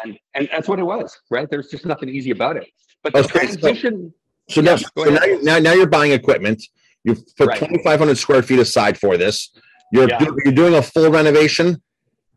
[0.05, 1.19] and and that's what it was.
[1.31, 1.49] Right?
[1.51, 2.67] There's just nothing easy about it.
[3.03, 4.13] But the okay, transition.
[4.51, 6.63] So, so, yeah, now, so now, now, now you're buying equipment.
[7.05, 7.59] You put right.
[7.59, 9.51] 2,500 square feet aside for this.
[9.93, 10.27] You're yeah.
[10.45, 11.81] you're doing a full renovation.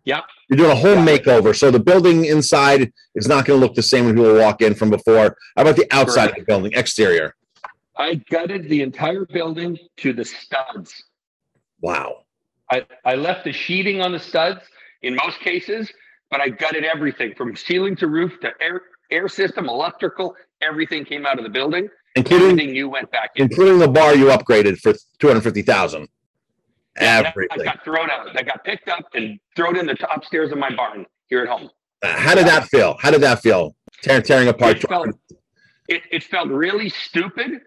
[0.06, 0.22] Yeah.
[0.50, 1.06] You're doing a whole yeah.
[1.06, 1.56] makeover.
[1.56, 4.74] So the building inside is not going to look the same when people walk in
[4.74, 5.38] from before.
[5.56, 6.40] How about the outside Correct.
[6.40, 7.36] of the building, exterior?
[7.98, 11.04] I gutted the entire building to the studs.
[11.82, 12.24] Wow.
[12.72, 14.62] I, I left the sheeting on the studs
[15.02, 15.92] in most cases,
[16.32, 18.82] but I gutted everything from ceiling to roof to air
[19.12, 21.90] air system, electrical, everything came out of the building.
[22.16, 23.44] Including everything you went back in.
[23.46, 26.08] Including the bar you upgraded for two hundred fifty thousand.
[26.98, 27.58] Everything.
[27.58, 28.34] That got thrown out.
[28.34, 31.48] That got picked up and thrown in the top stairs of my barn here at
[31.48, 31.70] home.
[32.02, 32.98] Uh, how did that feel?
[33.00, 33.76] How did that feel?
[34.02, 34.78] Tearing, tearing apart.
[34.78, 35.08] It felt,
[35.88, 37.62] it, it felt really stupid,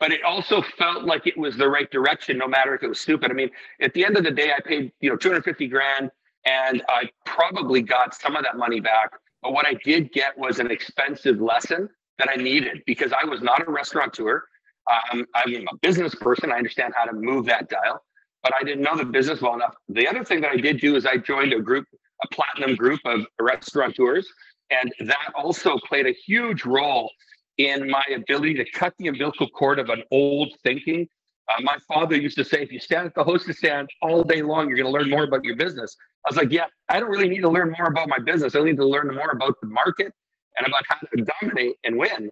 [0.00, 3.00] but it also felt like it was the right direction, no matter if it was
[3.00, 3.30] stupid.
[3.30, 6.10] I mean, at the end of the day, I paid you know 250 grand,
[6.44, 9.12] and I probably got some of that money back.
[9.42, 11.88] But what I did get was an expensive lesson
[12.18, 14.44] that I needed because I was not a restaurateur.
[14.90, 16.50] Um, I'm a business person.
[16.50, 18.02] I understand how to move that dial
[18.48, 19.74] but I didn't know the business well enough.
[19.90, 21.84] The other thing that I did do is I joined a group,
[22.24, 24.26] a platinum group of restaurateurs,
[24.70, 27.10] and that also played a huge role
[27.58, 31.06] in my ability to cut the umbilical cord of an old thinking.
[31.50, 34.40] Uh, my father used to say, if you stand at the hostess stand all day
[34.40, 35.94] long, you're going to learn more about your business.
[36.24, 38.54] I was like, yeah, I don't really need to learn more about my business.
[38.54, 40.12] I need to learn more about the market
[40.56, 42.30] and about how to dominate and win.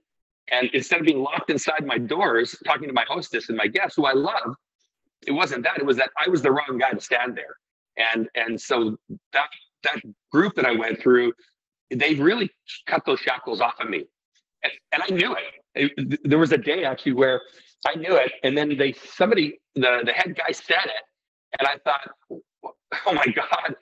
[0.51, 3.97] And instead of being locked inside my doors, talking to my hostess and my guests,
[3.97, 4.55] who I love,
[5.27, 5.79] it wasn't that.
[5.79, 7.57] It was that I was the wrong guy to stand there.
[7.97, 8.97] And and so
[9.33, 9.49] that
[9.85, 10.01] that
[10.33, 11.33] group that I went through,
[11.91, 12.51] they really
[12.87, 14.05] cut those shackles off of me.
[14.63, 15.93] And, and I knew it.
[15.97, 16.21] it.
[16.25, 17.41] There was a day actually where
[17.87, 21.77] I knew it, and then they somebody the the head guy said it, and I
[21.85, 22.11] thought,
[23.07, 23.77] oh my god,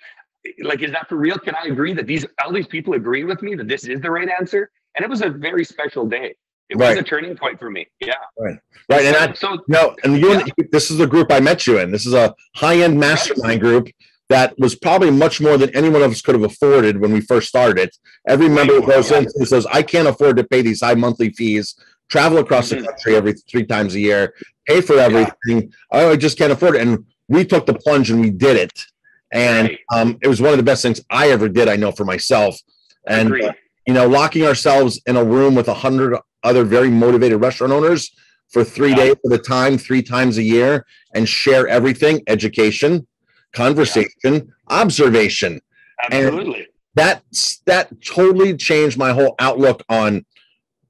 [0.62, 1.38] like is that for real?
[1.38, 4.10] Can I agree that these all these people agree with me that this is the
[4.10, 4.70] right answer?
[4.96, 6.36] And it was a very special day
[6.70, 6.90] it right.
[6.90, 7.86] was a turning point for me.
[8.00, 8.14] Yeah.
[8.38, 8.58] Right.
[8.88, 9.02] Right.
[9.02, 10.44] So, and I, so no, and you, yeah.
[10.72, 11.90] this is the group I met you in.
[11.90, 13.60] This is a high end mastermind right.
[13.60, 13.88] group
[14.28, 17.20] that was probably much more than any one of us could have afforded when we
[17.20, 17.90] first started.
[18.26, 19.18] Every member goes yeah.
[19.18, 21.74] in and says, I can't afford to pay these high monthly fees,
[22.08, 22.82] travel across mm-hmm.
[22.82, 24.34] the country every three times a year,
[24.66, 25.34] pay for everything.
[25.48, 25.62] Yeah.
[25.92, 26.82] Oh, I just can't afford it.
[26.82, 28.86] And we took the plunge and we did it.
[29.32, 29.78] And right.
[29.94, 32.58] um, it was one of the best things I ever did, I know for myself.
[33.06, 33.52] And, uh,
[33.86, 38.12] you know, locking ourselves in a room with a hundred other very motivated restaurant owners
[38.52, 38.96] for three yeah.
[38.96, 43.06] days at a time, three times a year, and share everything education,
[43.52, 44.40] conversation, yeah.
[44.68, 45.60] observation.
[46.04, 46.60] Absolutely.
[46.60, 47.22] And that,
[47.66, 50.24] that totally changed my whole outlook on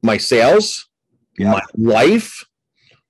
[0.03, 0.89] my sales,
[1.39, 1.53] yeah.
[1.53, 2.45] my life,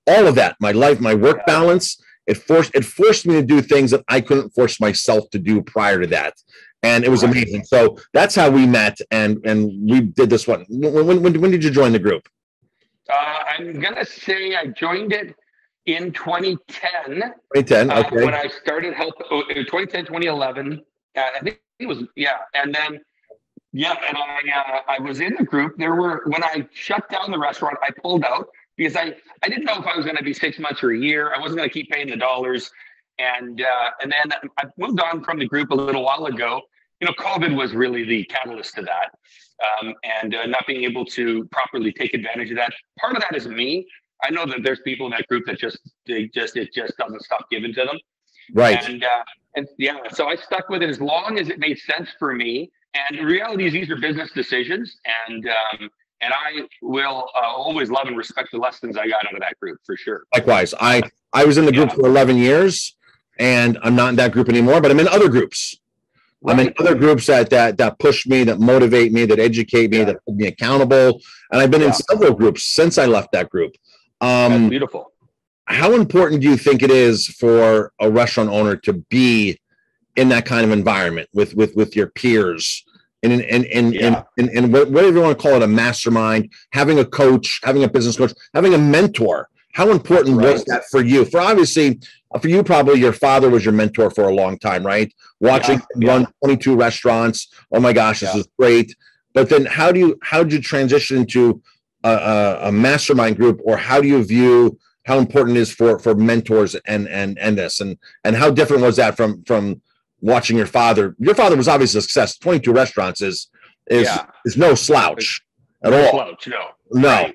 [0.07, 2.00] all of that, my life, my work balance.
[2.26, 5.61] It forced it forced me to do things that I couldn't force myself to do
[5.61, 6.33] prior to that
[6.85, 7.64] and it was amazing.
[7.64, 10.66] So that's how we met, and and we did this one.
[10.68, 12.29] When when, when did you join the group?
[13.11, 15.35] Uh, I'm gonna say I joined it
[15.87, 17.33] in 2010.
[17.55, 18.23] 2010, uh, okay.
[18.23, 20.83] Uh, when I started health, oh, 2010, 2011.
[21.16, 23.01] Uh, I think it was yeah, and then
[23.73, 25.77] yeah, and I uh, I was in the group.
[25.79, 29.64] There were when I shut down the restaurant, I pulled out because I I didn't
[29.64, 31.33] know if I was going to be six months or a year.
[31.35, 32.70] I wasn't going to keep paying the dollars,
[33.18, 36.62] and uh, and then I moved on from the group a little while ago,
[37.00, 39.11] you know, COVID was really the catalyst to that,
[39.83, 42.72] um, and uh, not being able to properly take advantage of that.
[42.98, 43.87] Part of that is me.
[44.22, 47.22] I know that there's people in that group that just they just it just doesn't
[47.22, 47.98] stop giving to them.
[48.54, 48.83] Right.
[48.85, 49.24] And uh,
[49.57, 52.70] and yeah, so I stuck with it as long as it made sense for me.
[52.94, 54.96] And the reality is, these are business decisions,
[55.28, 59.35] and um, and I will uh, always love and respect the lessons I got out
[59.35, 60.24] of that group for sure.
[60.33, 61.02] Likewise, I
[61.33, 61.96] I was in the group yeah.
[61.96, 62.96] for 11 years,
[63.38, 65.76] and I'm not in that group anymore, but I'm in other groups
[66.46, 69.98] I'm in other groups that that that push me, that motivate me, that educate me,
[69.98, 70.04] yeah.
[70.04, 71.20] that hold me accountable.
[71.50, 71.88] And I've been yeah.
[71.88, 73.72] in several groups since I left that group.
[74.20, 75.12] Um, That's beautiful.
[75.66, 79.59] How important do you think it is for a restaurant owner to be
[80.16, 82.85] in that kind of environment with with with your peers?
[83.22, 84.22] And and and and, yeah.
[84.37, 87.83] and, and, and whatever you want to call it, a mastermind, having a coach, having
[87.83, 89.48] a business coach, having a mentor.
[89.74, 90.52] How important right.
[90.52, 91.24] was that for you?
[91.24, 92.00] For obviously,
[92.32, 95.12] uh, for you, probably your father was your mentor for a long time, right?
[95.40, 96.26] Watching yeah, run yeah.
[96.44, 97.48] 22 restaurants.
[97.72, 98.40] Oh my gosh, this yeah.
[98.40, 98.94] is great.
[99.34, 101.60] But then, how do you how did you transition into
[102.04, 106.14] a, a, mastermind group, or how do you view how important it is for for
[106.14, 109.82] mentors and and and this and and how different was that from from
[110.20, 111.16] watching your father?
[111.18, 112.38] Your father was obviously a success.
[112.38, 113.48] 22 restaurants is
[113.88, 114.08] is
[114.44, 115.42] is no slouch
[115.82, 116.12] at no all.
[116.12, 117.08] Slouch, no, no.
[117.08, 117.34] Right.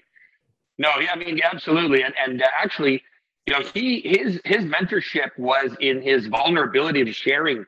[0.80, 3.04] No, yeah, I mean, absolutely, and and uh, actually,
[3.46, 7.65] you know, he his his mentorship was in his vulnerability to sharing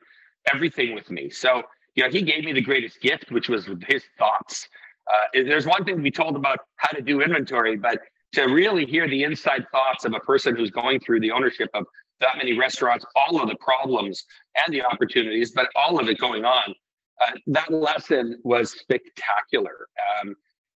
[0.52, 1.28] everything with me.
[1.28, 1.62] So,
[1.94, 4.66] you know, he gave me the greatest gift, which was his thoughts.
[5.06, 8.00] Uh, there's one thing to be told about how to do inventory, but
[8.32, 11.84] to really hear the inside thoughts of a person who's going through the ownership of
[12.20, 14.24] that many restaurants, all of the problems
[14.64, 16.74] and the opportunities, but all of it going on,
[17.20, 19.86] uh, that lesson was spectacular.
[20.22, 20.34] Um,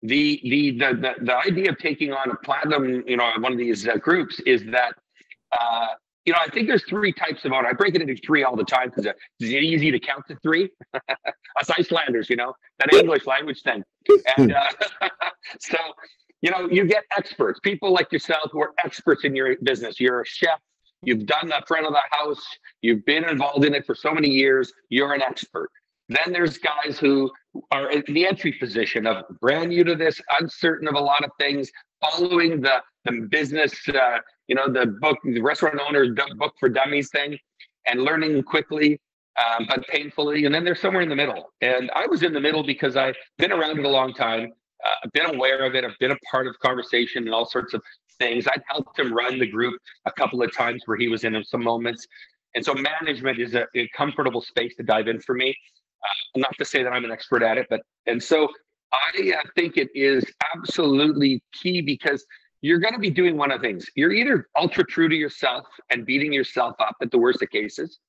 [0.07, 3.87] the, the the the idea of taking on a platinum, you know, one of these
[3.87, 4.93] uh, groups is that,
[5.57, 5.87] uh,
[6.25, 7.67] you know, I think there's three types of owner.
[7.67, 10.69] I break it into three all the time because it's easy to count to three.
[10.93, 13.83] Us Icelanders, you know, that English language thing,
[14.37, 14.69] and uh,
[15.59, 15.77] so
[16.41, 19.99] you know, you get experts, people like yourself who are experts in your business.
[19.99, 20.59] You're a chef.
[21.01, 22.45] You've done the front of the house.
[22.81, 24.71] You've been involved in it for so many years.
[24.89, 25.69] You're an expert.
[26.09, 27.31] Then there's guys who
[27.71, 31.31] are in the entry position of brand new to this, uncertain of a lot of
[31.39, 36.69] things, following the the business, uh, you know, the book, the restaurant owner's book for
[36.69, 37.37] dummies thing,
[37.85, 38.99] and learning quickly,
[39.37, 40.45] um, but painfully.
[40.45, 41.51] And then there's somewhere in the middle.
[41.61, 44.51] And I was in the middle because I've been around it a long time.
[44.85, 45.83] Uh, I've been aware of it.
[45.83, 47.81] I've been a part of conversation and all sorts of
[48.19, 48.47] things.
[48.47, 51.63] I've helped him run the group a couple of times where he was in some
[51.63, 52.07] moments.
[52.55, 55.55] And so management is a, a comfortable space to dive in for me.
[56.05, 58.47] Uh, not to say that I'm an expert at it, but and so
[58.93, 60.23] I uh, think it is
[60.55, 62.25] absolutely key because
[62.61, 63.85] you're going to be doing one of things.
[63.95, 67.99] You're either ultra true to yourself and beating yourself up at the worst of cases,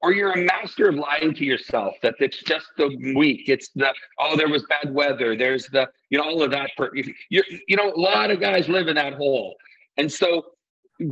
[0.00, 3.48] or you're a master of lying to yourself that it's just the week.
[3.48, 5.36] It's the oh, there was bad weather.
[5.36, 6.70] There's the you know all of that.
[6.76, 9.56] Per, you you know a lot of guys live in that hole,
[9.96, 10.44] and so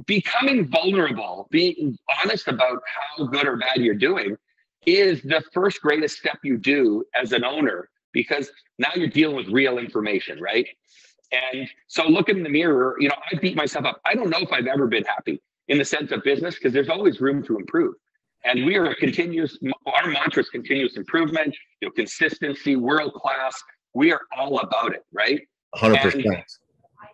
[0.07, 2.83] becoming vulnerable, being honest about
[3.16, 4.37] how good or bad you're doing,
[4.87, 9.49] is the first greatest step you do as an owner because now you're dealing with
[9.49, 10.66] real information, right?
[11.33, 14.01] And so look in the mirror, you know, I beat myself up.
[14.07, 16.88] I don't know if I've ever been happy in the sense of business because there's
[16.88, 17.94] always room to improve.
[18.44, 19.59] And we are a continuous,
[19.92, 23.61] our mantra is continuous improvement, you know, consistency, world class.
[23.94, 25.40] We are all about it, right?
[25.75, 26.14] 100%.
[26.14, 26.46] And,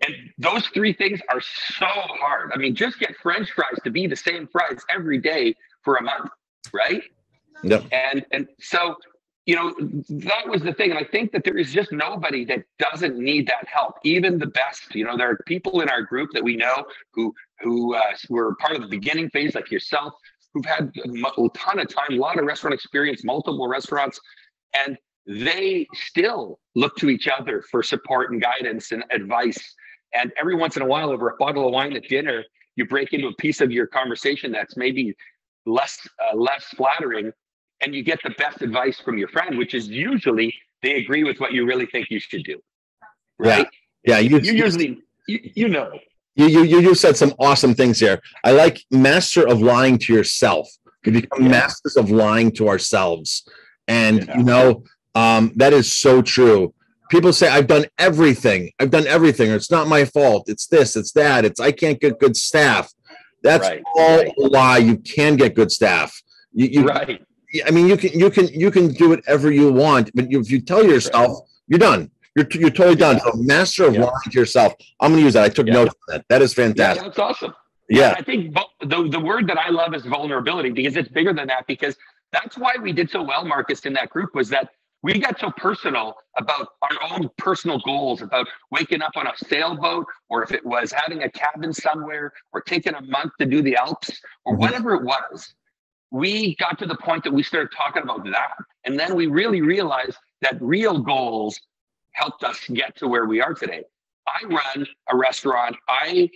[0.07, 2.53] and those three things are so hard.
[2.55, 6.03] I mean, just get French fries to be the same fries every day for a
[6.03, 6.31] month,
[6.73, 7.03] right?
[7.63, 7.85] Yep.
[7.93, 8.97] And and so
[9.47, 9.75] you know
[10.09, 10.91] that was the thing.
[10.91, 14.47] And i think that there is just nobody that doesn't need that help even the
[14.47, 14.95] best.
[14.95, 18.55] You know there are people in our group that we know who who uh, were
[18.57, 20.15] part of the beginning phase like yourself
[20.55, 24.21] who've had a ton of time a lot of restaurant experience multiple restaurants
[24.85, 29.75] and they still look to each other for support and guidance and advice.
[30.15, 32.45] And every once in a while over a bottle of wine at dinner
[32.77, 35.15] you break into a piece of your conversation that's maybe
[35.67, 37.33] less uh, less flattering
[37.83, 41.39] and you get the best advice from your friend, which is usually they agree with
[41.39, 42.61] what you really think you should do.
[43.39, 43.69] Right?
[44.05, 44.19] Yeah.
[44.19, 44.39] Yeah.
[44.39, 45.99] You, you usually, you, you know.
[46.35, 48.21] You, you, you said some awesome things here.
[48.43, 50.69] I like master of lying to yourself.
[51.05, 51.51] We become yeah.
[51.51, 53.47] masters of lying to ourselves.
[53.87, 54.39] And, yeah.
[54.39, 54.85] you know,
[55.15, 56.73] um, that is so true.
[57.11, 58.71] People say, I've done everything.
[58.81, 59.51] I've done everything.
[59.51, 60.49] Or it's not my fault.
[60.49, 61.45] It's this, it's that.
[61.45, 62.91] It's I can't get good staff.
[63.43, 63.83] That's right.
[63.97, 64.33] all right.
[64.39, 64.79] a lie.
[64.79, 66.23] You can get good staff.
[66.55, 67.21] You, you, right.
[67.67, 70.61] I mean, you can you can you can do whatever you want, but if you
[70.61, 71.39] tell yourself
[71.69, 73.17] you're done, you're you're totally done.
[73.17, 73.33] Yeah.
[73.33, 74.05] So master of yeah.
[74.05, 74.75] lying to yourself.
[75.01, 75.45] I'm going to use that.
[75.45, 75.75] I took yeah.
[75.75, 76.25] notes of that.
[76.29, 77.03] That is fantastic.
[77.03, 77.55] Yeah, that's awesome.
[77.89, 81.47] Yeah, I think the the word that I love is vulnerability because it's bigger than
[81.49, 81.67] that.
[81.67, 81.97] Because
[82.33, 84.71] that's why we did so well, Marcus, in that group was that
[85.03, 90.07] we got so personal about our own personal goals about waking up on a sailboat
[90.31, 93.77] or if it was having a cabin somewhere or taking a month to do the
[93.77, 94.11] alps
[94.45, 94.63] or mm-hmm.
[94.63, 95.55] whatever it was
[96.13, 98.53] we got to the point that we started talking about that.
[98.85, 101.59] And then we really realized that real goals
[102.13, 103.83] helped us get to where we are today.
[104.29, 105.75] I run a restaurant.
[105.89, 106.31] I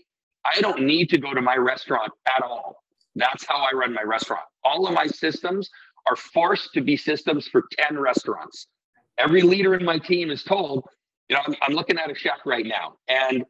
[0.45, 2.83] I don't need to go to my restaurant at all.
[3.17, 4.45] That's how I run my restaurant.
[4.65, 5.69] All of my systems
[6.09, 8.69] are forced to be systems for 10 restaurants.
[9.19, 10.85] Every leader in my team is told,
[11.29, 12.95] you know, I'm, I'm looking at a chef right now.
[13.09, 13.45] And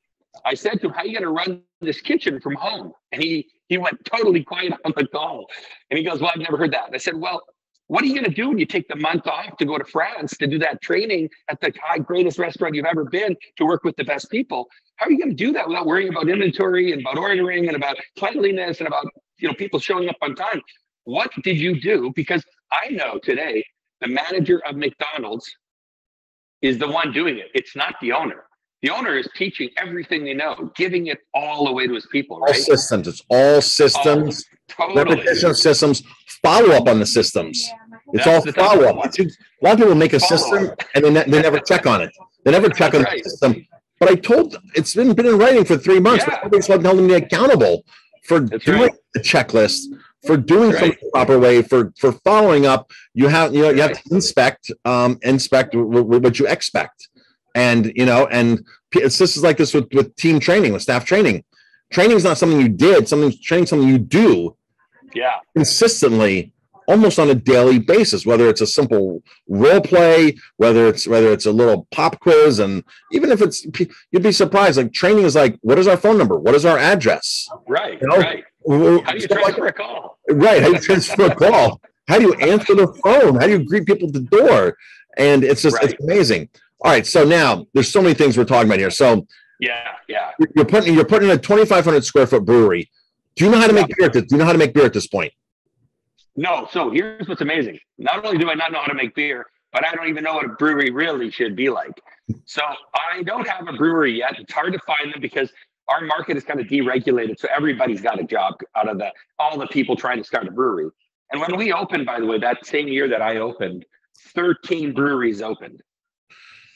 [0.44, 2.92] I said to him, how are you going to run this kitchen from home?
[3.12, 5.46] And he, he went totally quiet on the call.
[5.90, 6.86] And he goes, well, I've never heard that.
[6.86, 7.42] And I said, well,
[7.88, 9.84] what are you going to do when you take the month off to go to
[9.84, 13.84] France to do that training at the high greatest restaurant you've ever been to work
[13.84, 14.66] with the best people?
[14.96, 17.76] How are you going to do that without worrying about inventory and about ordering and
[17.76, 19.06] about cleanliness and about
[19.38, 20.60] you know people showing up on time?
[21.04, 22.12] What did you do?
[22.16, 23.64] Because I know today
[24.00, 25.48] the manager of McDonald's
[26.62, 27.46] is the one doing it.
[27.54, 28.46] It's not the owner.
[28.86, 32.38] The owner is teaching everything they know, giving it all away to his people.
[32.38, 32.54] Right?
[32.54, 33.08] All systems.
[33.08, 34.44] It's all systems.
[34.78, 35.16] Oh, totally.
[35.16, 36.04] Repetition of systems.
[36.40, 37.68] Follow up on the systems.
[38.12, 38.94] It's That's all follow up.
[38.94, 39.22] A
[39.60, 40.80] lot of people make a follow system up.
[40.94, 42.12] and they, they never check on it.
[42.44, 43.24] They never check That's on right.
[43.24, 43.66] the system.
[43.98, 46.24] But I told it's been been in writing for three months.
[46.28, 46.38] Yeah.
[46.44, 47.84] Nobody's holding me accountable
[48.22, 48.92] for That's doing right.
[49.14, 49.80] the checklist,
[50.24, 51.00] for doing That's something right.
[51.00, 52.92] the proper way, for for following up.
[53.14, 57.08] You have you know you have to inspect um, inspect what you expect,
[57.56, 61.04] and you know and it's this is like this with with team training with staff
[61.04, 61.42] training.
[61.90, 63.08] Training is not something you did.
[63.08, 64.56] Something training something you do.
[65.14, 65.36] Yeah.
[65.56, 66.52] Consistently
[66.88, 71.46] almost on a daily basis, whether it's a simple role play, whether it's whether it's
[71.46, 73.66] a little pop quiz, and even if it's
[74.10, 74.76] you'd be surprised.
[74.76, 76.38] Like training is like, what is our phone number?
[76.38, 77.48] What is our address?
[77.66, 78.00] Right.
[78.00, 78.18] You know?
[78.18, 78.44] Right.
[78.68, 80.18] How do you transfer like, a call?
[80.30, 80.62] Right.
[80.62, 81.80] How do you transfer a call?
[82.08, 83.36] How do you answer the phone?
[83.36, 84.76] How do you greet people at the door?
[85.16, 85.90] And it's just right.
[85.90, 86.48] it's amazing.
[86.80, 87.06] All right.
[87.06, 88.90] So now there's so many things we're talking about here.
[88.90, 89.26] So
[89.60, 90.32] yeah, yeah.
[90.54, 92.90] You're putting you're putting in a 2,500 square foot brewery.
[93.34, 94.24] Do you know how to make beer at this?
[94.24, 95.32] Do you know how to make beer at this point?
[96.36, 96.68] No.
[96.70, 97.78] So here's what's amazing.
[97.98, 100.34] Not only do I not know how to make beer, but I don't even know
[100.34, 102.00] what a brewery really should be like.
[102.44, 102.62] So
[102.94, 104.38] I don't have a brewery yet.
[104.38, 105.52] It's hard to find them because
[105.88, 107.38] our market is kind of deregulated.
[107.38, 110.50] So everybody's got a job out of the all the people trying to start a
[110.50, 110.90] brewery.
[111.32, 113.84] And when we opened, by the way, that same year that I opened,
[114.34, 115.82] 13 breweries opened.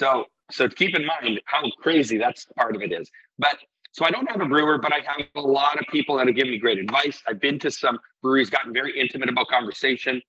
[0.00, 3.10] So so keep in mind how crazy that's part of it is.
[3.38, 3.56] But
[3.92, 6.34] so I don't have a brewer, but I have a lot of people that have
[6.34, 7.22] given me great advice.
[7.28, 10.22] I've been to some breweries, gotten very intimate about conversation.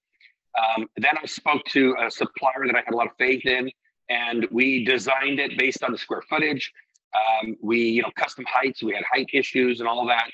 [0.62, 3.72] Um, then I spoke to a supplier that I had a lot of faith in,
[4.10, 6.70] and we designed it based on the square footage.
[7.16, 8.84] Um, we, you know, custom heights.
[8.84, 10.30] We had height issues and all that,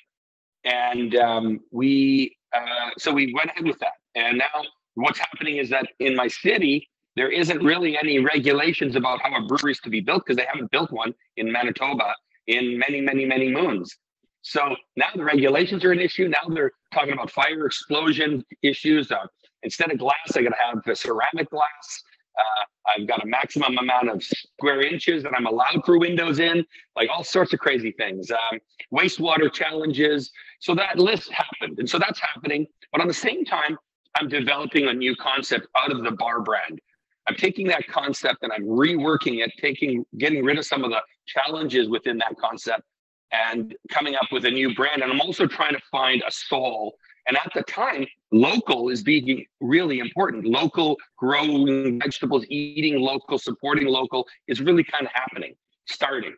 [0.63, 3.97] and um, we, uh, so we went ahead with that.
[4.15, 4.63] And now
[4.95, 9.45] what's happening is that in my city, there isn't really any regulations about how a
[9.47, 12.13] brewery is to be built because they haven't built one in Manitoba
[12.45, 13.97] in many, many, many moons.
[14.43, 16.27] So now the regulations are an issue.
[16.27, 19.11] Now they're talking about fire explosion issues.
[19.11, 19.25] Uh,
[19.63, 22.03] instead of glass, I got to have a ceramic glass.
[22.39, 22.63] Uh,
[22.95, 26.63] I've got a maximum amount of square inches that I'm allowed for windows in,
[26.95, 28.29] like all sorts of crazy things.
[28.31, 28.59] Um,
[28.93, 30.31] wastewater challenges.
[30.59, 31.79] So that list happened.
[31.79, 32.67] And so that's happening.
[32.91, 33.75] But on the same time,
[34.15, 36.79] I'm developing a new concept out of the bar brand.
[37.27, 41.01] I'm taking that concept and I'm reworking it, taking, getting rid of some of the
[41.25, 42.83] challenges within that concept
[43.31, 45.03] and coming up with a new brand.
[45.03, 46.95] And I'm also trying to find a soul.
[47.27, 50.45] And at the time, local is being really important.
[50.45, 55.53] Local growing vegetables, eating local, supporting local is really kind of happening,
[55.87, 56.35] starting.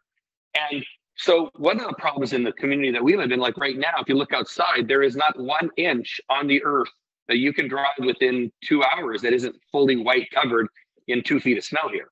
[0.72, 0.84] And
[1.16, 3.96] so one of the problems in the community that we live in, like right now,
[4.00, 6.90] if you look outside, there is not one inch on the earth
[7.30, 10.68] that you can drive within two hours that isn't fully white covered
[11.08, 12.10] in two feet of snow here.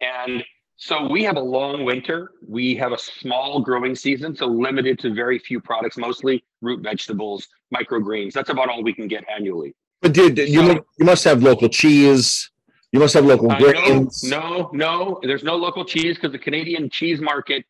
[0.00, 0.42] And
[0.76, 2.32] so we have a long winter.
[2.46, 7.46] We have a small growing season, so limited to very few products, mostly root vegetables,
[7.74, 8.32] microgreens.
[8.32, 9.74] That's about all we can get annually.
[10.00, 12.50] But dude, you so, you must have local cheese.
[12.92, 14.24] You must have local grains.
[14.24, 15.20] no, no, no.
[15.22, 17.64] There's no local cheese because the Canadian cheese market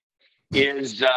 [0.53, 1.09] is uh,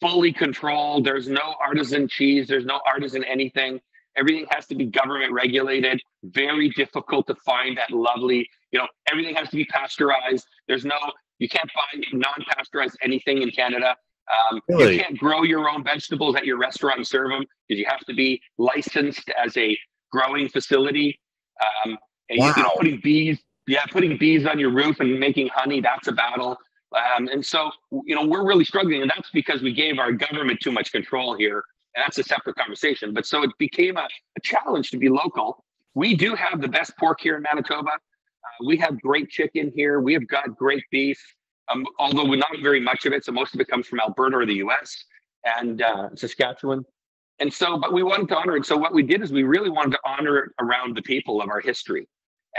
[0.00, 1.04] fully controlled.
[1.04, 2.48] There's no artisan cheese.
[2.48, 3.80] There's no artisan anything.
[4.16, 6.00] Everything has to be government regulated.
[6.24, 10.46] Very difficult to find that lovely, you know, everything has to be pasteurized.
[10.68, 10.96] There's no,
[11.38, 13.96] you can't buy non-pasteurized anything in Canada.
[14.30, 14.94] Um, really?
[14.94, 18.00] You can't grow your own vegetables at your restaurant and serve them because you have
[18.06, 19.76] to be licensed as a
[20.10, 21.18] growing facility.
[21.60, 21.98] Um,
[22.30, 22.54] and wow.
[22.56, 26.12] you know, putting bees, yeah, putting bees on your roof and making honey, that's a
[26.12, 26.56] battle.
[26.94, 27.70] Um, and so,
[28.04, 29.02] you know, we're really struggling.
[29.02, 33.12] And that's because we gave our government too much control here that's a separate conversation.
[33.14, 35.64] But so it became a, a challenge to be local.
[35.94, 37.90] We do have the best pork here in Manitoba.
[37.90, 40.00] Uh, we have great chicken here.
[40.00, 41.20] We have got great beef,
[41.72, 43.24] um, although we're not very much of it.
[43.24, 45.04] So most of it comes from Alberta or the US
[45.44, 46.84] and uh, Saskatchewan.
[47.40, 48.66] And so, but we wanted to honor it.
[48.66, 51.48] So what we did is we really wanted to honor it around the people of
[51.48, 52.08] our history.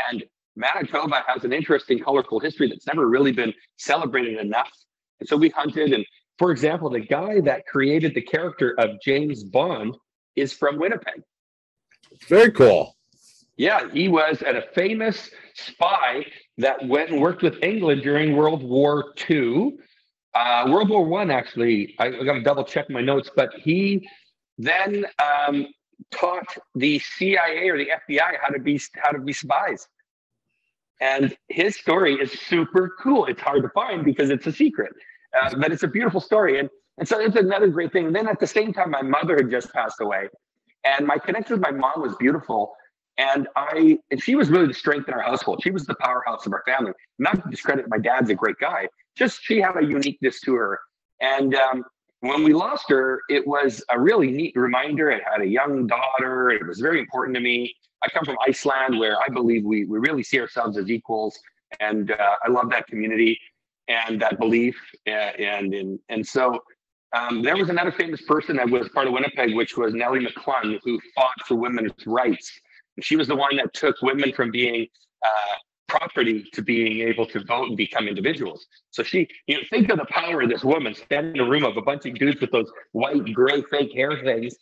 [0.09, 0.23] And
[0.55, 4.71] Manitoba has an interesting, colorful history that's never really been celebrated enough.
[5.19, 6.05] And so we hunted and
[6.37, 9.95] for example, the guy that created the character of James Bond
[10.35, 11.21] is from Winnipeg.
[12.27, 12.95] Very cool.
[13.57, 16.25] Yeah, he was a famous spy
[16.57, 19.77] that went and worked with England during World War II.
[20.33, 24.07] Uh, World War One, actually, I, I got to double check my notes, but he
[24.57, 25.67] then um,
[26.11, 29.87] taught the CIA or the FBI how to be how to be spies.
[30.99, 33.25] And his story is super cool.
[33.25, 34.93] It's hard to find because it's a secret,
[35.39, 36.59] uh, but it's a beautiful story.
[36.59, 38.07] And and so it's another great thing.
[38.07, 40.29] And then at the same time, my mother had just passed away,
[40.83, 42.73] and my connection with my mom was beautiful.
[43.17, 45.61] And I and she was really the strength in our household.
[45.63, 46.91] She was the powerhouse of our family.
[47.19, 50.79] Not to discredit my dad's a great guy, just she had a uniqueness to her.
[51.21, 51.85] And um,
[52.19, 55.11] when we lost her, it was a really neat reminder.
[55.11, 56.49] I had a young daughter.
[56.49, 57.73] It was very important to me.
[58.03, 61.37] I come from Iceland, where I believe we we really see ourselves as equals,
[61.79, 63.39] and uh, I love that community
[63.87, 64.75] and that belief.
[65.05, 66.59] And and and, so
[67.15, 70.79] um, there was another famous person that was part of Winnipeg, which was Nellie McClung,
[70.83, 72.51] who fought for women's rights.
[73.01, 74.87] She was the one that took women from being
[75.25, 75.55] uh,
[75.87, 78.65] property to being able to vote and become individuals.
[78.91, 81.63] So she, you know, think of the power of this woman standing in a room
[81.63, 84.55] of a bunch of dudes with those white, gray, fake hair things,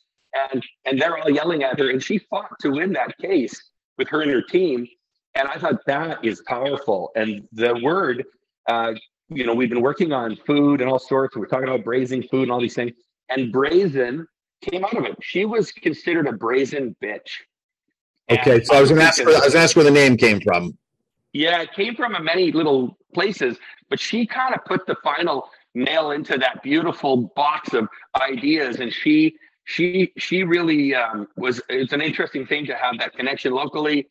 [0.51, 4.07] and and they're all yelling at her, and she fought to win that case with
[4.09, 4.87] her and her team.
[5.35, 7.11] And I thought that is powerful.
[7.15, 8.23] And the word,
[8.69, 8.93] uh,
[9.29, 11.35] you know, we've been working on food and all sorts.
[11.35, 12.91] And we're talking about braising food and all these things.
[13.29, 14.27] And brazen
[14.61, 15.17] came out of it.
[15.21, 17.29] She was considered a brazen bitch.
[18.29, 19.21] Okay, and so I was going to ask.
[19.21, 20.77] I was ask where the name came from.
[21.33, 23.57] Yeah, it came from many little places,
[23.89, 27.87] but she kind of put the final nail into that beautiful box of
[28.21, 31.61] ideas, and she she she really um, was.
[31.69, 34.07] It's an interesting thing to have that connection locally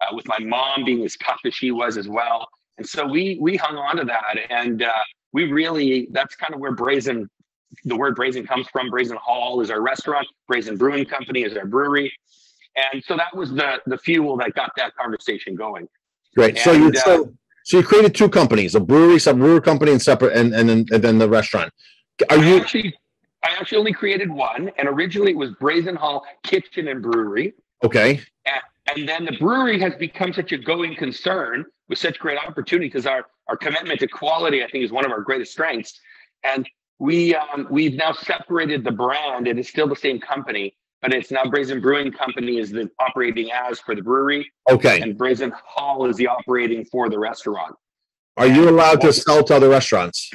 [0.00, 2.48] uh, with my mom being as tough as she was as well,
[2.78, 4.90] and so we we hung on to that, and uh,
[5.32, 7.28] we really that's kind of where Brazen,
[7.84, 8.90] the word Brazen comes from.
[8.90, 10.26] Brazen Hall is our restaurant.
[10.46, 12.12] Brazen Brewing Company is our brewery,
[12.92, 15.88] and so that was the the fuel that got that conversation going.
[16.36, 16.58] Great.
[16.58, 17.32] so you uh, so,
[17.64, 20.86] so you created two companies, a brewery, some brewer company, and separate, and and then,
[20.92, 21.72] and then the restaurant.
[22.30, 22.94] Are you actually?
[23.42, 27.54] I actually only created one, and originally it was Brazen Hall Kitchen and Brewery.
[27.84, 28.20] Okay.
[28.44, 32.88] And, and then the brewery has become such a going concern with such great opportunity
[32.88, 36.00] because our our commitment to quality, I think, is one of our greatest strengths.
[36.44, 36.68] And
[36.98, 39.46] we um, we've now separated the brand.
[39.46, 43.50] It is still the same company, but it's now Brazen Brewing Company is the operating
[43.52, 44.50] as for the brewery.
[44.68, 45.00] Okay.
[45.00, 47.74] And Brazen Hall is the operating for the restaurant.
[48.36, 50.30] Are you allowed to sell to other restaurants?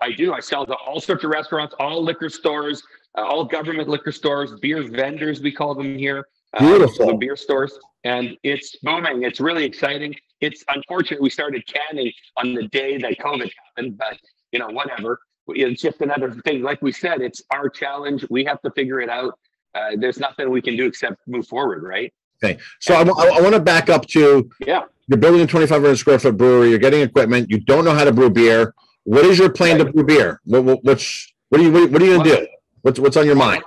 [0.00, 0.32] I do.
[0.32, 2.82] I sell to all sorts of restaurants, all liquor stores,
[3.16, 6.26] uh, all government liquor stores, beer vendors, we call them here.
[6.54, 7.08] Uh, Beautiful.
[7.08, 7.78] the beer stores.
[8.04, 9.22] And it's booming.
[9.22, 10.14] It's really exciting.
[10.44, 14.18] It's unfortunate we started canning on the day that COVID happened, but
[14.52, 15.20] you know, whatever.
[15.48, 16.62] It's just another thing.
[16.62, 18.24] Like we said, it's our challenge.
[18.30, 19.38] We have to figure it out
[19.74, 22.12] uh, there's nothing we can do except move forward, right?
[22.42, 22.58] Okay.
[22.80, 24.82] So I, I, I want to back up to yeah.
[25.06, 26.70] You're building a 2,500 square foot brewery.
[26.70, 27.50] You're getting equipment.
[27.50, 28.74] You don't know how to brew beer.
[29.02, 29.84] What is your plan right.
[29.84, 30.40] to brew beer?
[30.44, 32.46] What, what, what's, what are you what, are you gonna do?
[32.80, 33.62] What's what's on your mind?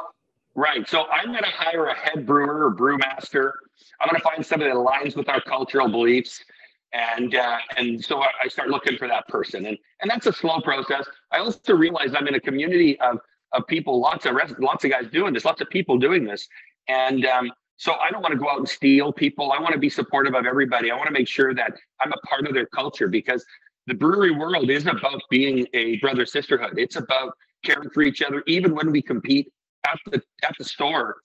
[0.55, 0.87] Right.
[0.89, 3.51] So I'm gonna hire a head brewer or brewmaster.
[4.01, 6.43] I'm gonna find somebody that aligns with our cultural beliefs
[6.93, 10.61] and uh, and so I start looking for that person, and and that's a slow
[10.61, 11.07] process.
[11.31, 13.19] I also realize I'm in a community of
[13.53, 16.47] of people, lots of lots of guys doing this, lots of people doing this,
[16.87, 19.51] and um, so I don't want to go out and steal people.
[19.51, 20.91] I want to be supportive of everybody.
[20.91, 23.45] I want to make sure that I'm a part of their culture because
[23.85, 26.77] the brewery world is about being a brother sisterhood.
[26.77, 27.33] It's about
[27.63, 29.51] caring for each other, even when we compete
[29.85, 31.17] at the at the store.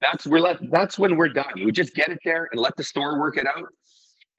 [0.00, 1.52] That's we're let, that's when we're done.
[1.56, 3.68] We just get it there and let the store work it out.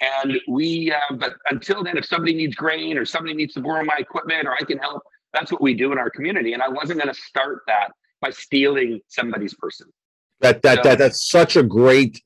[0.04, 3.84] And we, uh, but until then, if somebody needs grain or somebody needs to borrow
[3.84, 6.54] my equipment or I can help, that's what we do in our community.
[6.54, 7.91] And I wasn't going to start that
[8.22, 9.88] by stealing somebody's person.
[10.41, 12.22] That that, so, that that's such a great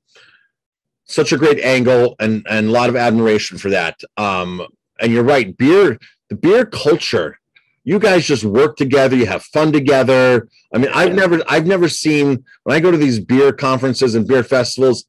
[1.06, 4.00] such a great angle and and a lot of admiration for that.
[4.18, 4.66] Um
[5.00, 6.00] and you're right, beer
[6.30, 7.40] the beer culture
[7.84, 11.88] you guys just work together you have fun together i mean i've never i've never
[11.88, 15.06] seen when i go to these beer conferences and beer festivals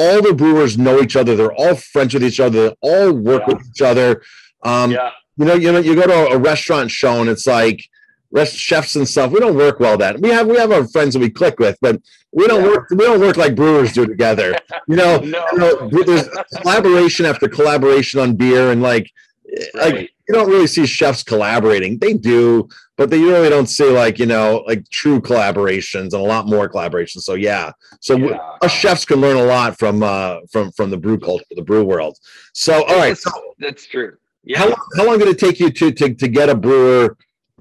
[0.00, 3.42] all the brewers know each other they're all friends with each other they all work
[3.46, 3.54] yeah.
[3.54, 4.22] with each other
[4.64, 7.82] um, yeah you know, you know, you go to a restaurant show and it's like
[8.30, 9.32] rest chefs and stuff.
[9.32, 11.78] We don't work well that we have we have our friends that we click with,
[11.80, 11.98] but
[12.30, 12.68] we don't yeah.
[12.68, 14.54] work we don't work like brewers do together.
[14.86, 15.46] You know, no.
[15.52, 16.28] you know there's
[16.60, 19.10] collaboration after collaboration on beer and like
[19.74, 19.94] right.
[19.94, 21.98] like you don't really see chefs collaborating.
[21.98, 22.68] They do,
[23.00, 26.68] but they really don't see like you know like true collaborations and a lot more
[26.68, 27.22] collaborations.
[27.22, 28.36] So yeah, so yeah.
[28.60, 31.82] us chefs can learn a lot from uh from from the brew culture, the brew
[31.82, 32.18] world.
[32.52, 34.18] So all right, so, that's true.
[34.44, 34.58] Yeah.
[34.58, 37.16] How, how long did it take you to, to, to get a brewer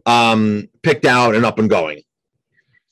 [0.05, 2.01] um, picked out and up and going?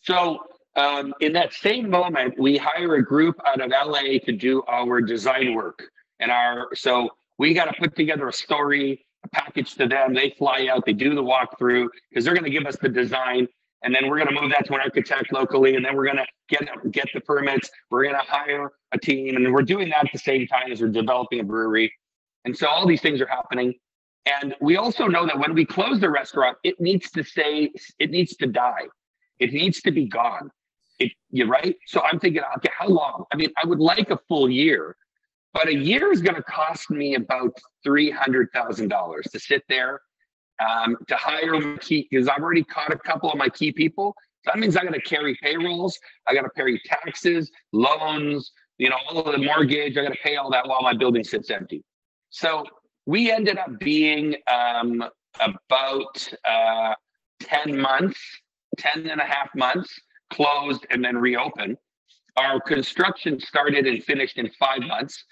[0.02, 0.40] So
[0.78, 5.02] um, in that same moment, we hire a group out of LA to do our
[5.02, 5.84] design work.
[6.22, 10.14] And our so we got to put together a story, package to them.
[10.14, 13.48] They fly out, they do the walkthrough because they're going to give us the design,
[13.84, 16.18] and then we're going to move that to an architect locally, and then we're going
[16.18, 17.70] to get get the permits.
[17.90, 20.82] We're going to hire a team, and we're doing that at the same time as
[20.82, 21.94] we're developing a brewery.
[22.46, 23.74] And so all these things are happening.
[24.26, 28.10] And we also know that when we close the restaurant, it needs to say it
[28.10, 28.88] needs to die.
[29.40, 30.50] It needs to be gone.
[31.00, 31.76] It, you're right.
[31.86, 33.26] So I'm thinking, okay, how long?
[33.32, 34.96] I mean, I would like a full year,
[35.58, 37.52] but a year is going to cost me about
[37.84, 40.00] three hundred thousand dollars to sit there,
[40.60, 44.14] um, to hire my key because I've already caught a couple of my key people.
[44.46, 45.98] So that means I got to carry payrolls,
[46.28, 49.98] I got to pay taxes, loans, you know, all of the mortgage.
[49.98, 51.84] I got to pay all that while my building sits empty.
[52.30, 52.64] So
[53.08, 55.04] we ended up being um,
[55.40, 56.94] about uh,
[57.42, 58.20] 10 months,
[58.78, 59.90] 10 and a half months
[60.32, 61.78] closed and then reopened.
[62.38, 65.24] Our construction started and finished in five months.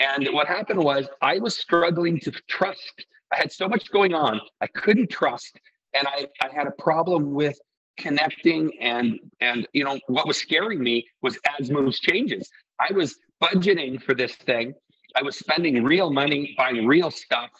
[0.00, 3.06] And what happened was I was struggling to trust.
[3.32, 5.58] I had so much going on, I couldn't trust.
[5.94, 7.58] And I, I had a problem with
[7.98, 12.48] connecting and and you know what was scaring me was as moves changes.
[12.80, 14.74] I was budgeting for this thing.
[15.14, 17.50] I was spending real money buying real stuff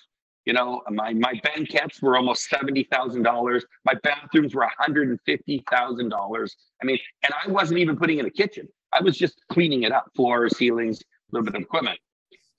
[0.47, 3.64] you know, my my banquettes were almost seventy thousand dollars.
[3.84, 6.57] My bathrooms were one hundred and fifty thousand dollars.
[6.82, 8.66] I mean, and I wasn't even putting in a kitchen.
[8.93, 11.99] I was just cleaning it up, floors, ceilings, a little bit of equipment.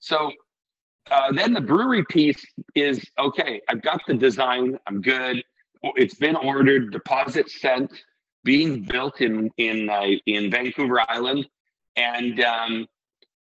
[0.02, 0.32] So
[1.10, 2.44] uh, then the brewery piece
[2.74, 3.60] is okay.
[3.68, 4.76] I've got the design.
[4.86, 5.42] I'm good.
[5.96, 6.92] It's been ordered.
[6.92, 7.90] Deposit sent.
[8.44, 11.48] Being built in in uh, in Vancouver Island,
[11.94, 12.88] and um,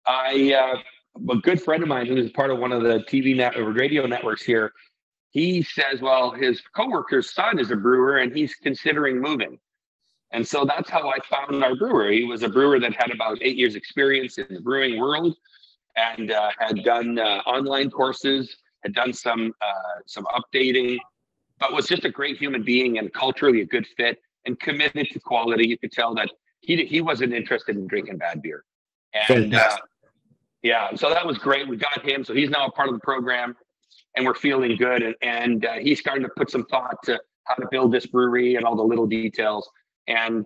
[0.05, 3.37] I uh, a good friend of mine who is part of one of the TV
[3.37, 4.73] net or radio networks here,
[5.31, 9.61] he says, well, his coworker's son is a brewer and he's considering moving.
[10.33, 12.11] And so that's how I found our brewer.
[12.11, 15.37] He was a brewer that had about eight years experience in the brewing world
[15.99, 20.99] and uh, had done uh, online courses, had done some uh, some updating,
[21.59, 25.21] but was just a great human being and culturally a good fit and committed to
[25.21, 25.67] quality.
[25.67, 26.31] You could tell that
[26.61, 28.65] he he wasn't interested in drinking bad beer.
[29.29, 29.77] And uh,
[30.63, 31.69] yeah, so that was great.
[31.69, 33.57] We got him, so he's now a part of the program,
[34.15, 35.03] and we're feeling good.
[35.03, 38.57] And, and uh, he's starting to put some thought to how to build this brewery
[38.57, 39.69] and all the little details.
[40.07, 40.45] And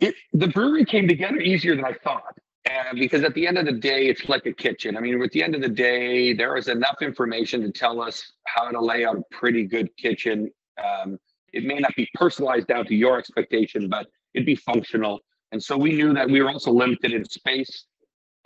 [0.00, 2.36] it the brewery came together easier than I thought.
[2.64, 4.96] And because at the end of the day, it's like a kitchen.
[4.96, 8.32] I mean, at the end of the day, there is enough information to tell us
[8.46, 10.50] how to lay out a pretty good kitchen.
[10.82, 11.18] Um,
[11.52, 15.20] it may not be personalized down to your expectation, but it'd be functional.
[15.50, 17.86] And so we knew that we were also limited in space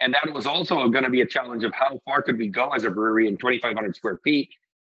[0.01, 2.71] and that was also going to be a challenge of how far could we go
[2.71, 4.51] as a brewery in 2,500 square feet.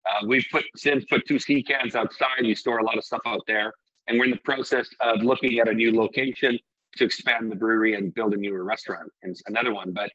[0.09, 2.41] Uh, we've put since put two sea cans outside.
[2.41, 3.74] We store a lot of stuff out there,
[4.07, 6.59] and we're in the process of looking at a new location
[6.97, 9.91] to expand the brewery and build a newer restaurant and another one.
[9.91, 10.11] But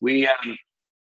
[0.00, 0.56] we, um,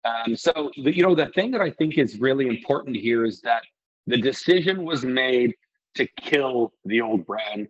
[0.04, 3.40] um, so the, you know, the thing that I think is really important here is
[3.42, 3.62] that
[4.06, 5.54] the decision was made
[5.96, 7.68] to kill the old brand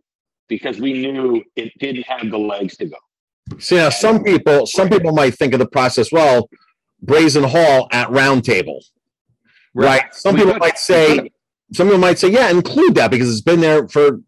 [0.49, 2.97] because we knew it didn't have the legs to go.
[3.59, 6.13] See now, some people, some people might think of the process.
[6.13, 6.49] Well,
[7.03, 8.81] Brazen Hall at Round Table,
[9.75, 10.03] right?
[10.03, 10.15] right.
[10.15, 11.31] Some we people might say,
[11.73, 14.21] some people might say, yeah, include that because it's been there for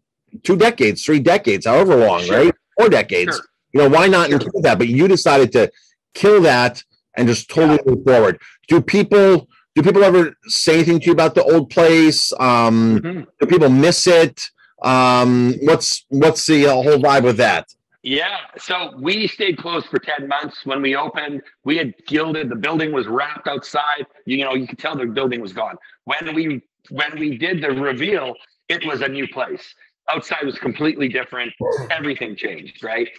[0.43, 2.45] two decades, three decades, however long, sure.
[2.45, 2.55] right?
[2.83, 3.35] Four decades.
[3.35, 3.45] Sure.
[3.73, 4.39] You know, why not sure.
[4.39, 4.77] include that?
[4.77, 5.71] But you decided to
[6.13, 6.83] kill that
[7.15, 7.93] and just totally yeah.
[7.93, 8.39] move forward.
[8.67, 9.47] Do people?
[9.75, 12.31] Do people ever say anything to you about the old place?
[12.39, 13.21] Um, mm-hmm.
[13.39, 14.39] Do people miss it?
[14.83, 17.73] Um, what's what's the uh, whole vibe with that?
[18.03, 18.37] Yeah.
[18.57, 20.65] So we stayed closed for 10 months.
[20.65, 24.05] When we opened, we had gilded, the building was wrapped outside.
[24.25, 25.77] You know, you could tell the building was gone.
[26.03, 28.35] When we when we did the reveal,
[28.67, 29.73] it was a new place.
[30.09, 31.53] Outside was completely different.
[31.89, 33.09] Everything changed, right?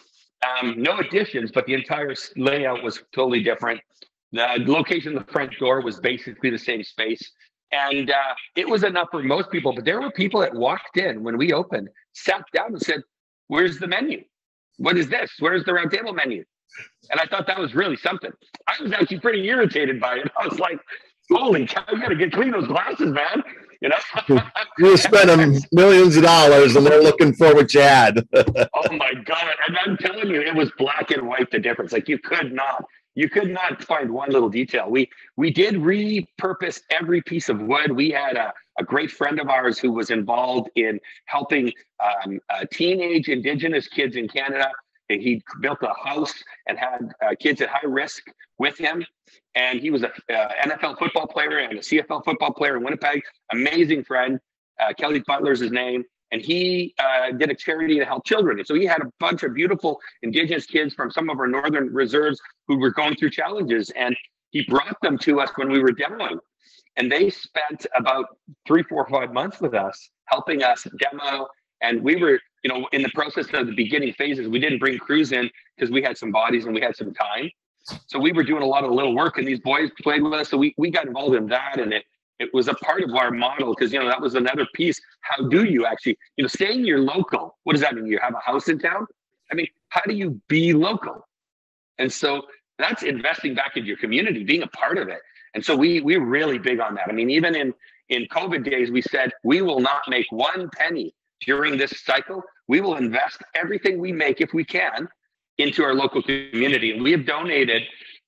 [0.60, 3.80] Um, no additions, but the entire layout was totally different.
[4.32, 7.32] The location of the front door was basically the same space.
[7.72, 11.22] And uh, it was enough for most people, but there were people that walked in
[11.22, 13.02] when we opened, sat down and said,
[13.48, 14.22] Where's the menu?
[14.78, 15.30] what is this?
[15.38, 16.44] Where's the round table menu?
[17.10, 18.32] And I thought that was really something.
[18.66, 20.30] I was actually pretty irritated by it.
[20.40, 20.80] I was like,
[21.30, 23.42] holy cow, you got to get clean those glasses, man.
[23.84, 24.40] You know,
[24.78, 28.26] you spent them millions of dollars and they're looking for what you had.
[28.34, 29.44] oh my God.
[29.68, 31.92] And I'm telling you, it was black and white, the difference.
[31.92, 32.82] Like you could not,
[33.14, 34.88] you could not find one little detail.
[34.88, 37.92] We, we did repurpose every piece of wood.
[37.92, 41.70] We had a, a great friend of ours who was involved in helping
[42.02, 44.72] um, uh, teenage Indigenous kids in Canada.
[45.08, 46.32] He built a house
[46.66, 48.22] and had uh, kids at high risk
[48.58, 49.04] with him.
[49.54, 53.22] And he was a uh, NFL football player and a CFL football player in Winnipeg.
[53.52, 54.40] Amazing friend.
[54.80, 56.04] Uh, Kelly Butler's his name.
[56.32, 58.58] and he uh, did a charity to help children.
[58.58, 61.92] And so he had a bunch of beautiful indigenous kids from some of our northern
[61.92, 64.16] reserves who were going through challenges, and
[64.50, 66.38] he brought them to us when we were demoing.
[66.96, 68.26] And they spent about
[68.66, 71.46] three, four, five months with us, helping us demo.
[71.82, 74.98] And we were, you know, in the process of the beginning phases, we didn't bring
[74.98, 77.50] crews in because we had some bodies and we had some time.
[78.06, 80.48] So we were doing a lot of little work, and these boys played with us.
[80.48, 82.04] So we we got involved in that, and it
[82.40, 84.98] it was a part of our model because you know that was another piece.
[85.20, 87.58] How do you actually, you know, staying you're local?
[87.64, 88.06] What does that mean?
[88.06, 89.06] You have a house in town?
[89.52, 91.28] I mean, how do you be local?
[91.98, 92.42] And so
[92.78, 95.20] that's investing back into your community, being a part of it.
[95.52, 97.08] And so we we're really big on that.
[97.08, 97.74] I mean, even in
[98.08, 102.42] in COVID days, we said we will not make one penny during this cycle.
[102.68, 105.08] We will invest everything we make if we can
[105.58, 107.00] into our local community.
[107.00, 107.82] We have donated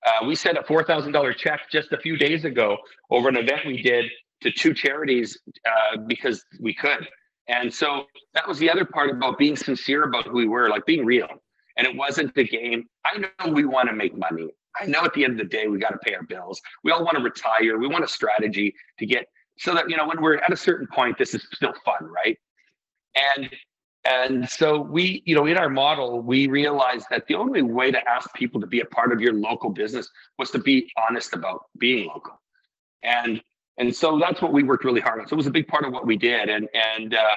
[0.06, 2.78] uh, we sent a $4,000 check just a few days ago
[3.10, 4.06] over an event we did
[4.42, 7.08] to two charities uh, because we could.
[7.48, 10.86] And so that was the other part about being sincere about who we were, like
[10.86, 11.28] being real.
[11.76, 12.86] And it wasn't the game.
[13.04, 14.48] I know we want to make money.
[14.80, 16.60] I know at the end of the day, we got to pay our bills.
[16.84, 17.78] We all want to retire.
[17.78, 19.26] We want a strategy to get
[19.58, 22.38] so that, you know, when we're at a certain point, this is still fun, right?
[23.14, 23.50] And
[24.06, 28.08] and so we, you know, in our model, we realized that the only way to
[28.08, 31.64] ask people to be a part of your local business was to be honest about
[31.78, 32.40] being local.
[33.02, 33.42] And
[33.78, 35.28] and so that's what we worked really hard on.
[35.28, 36.48] So it was a big part of what we did.
[36.48, 37.36] And and uh,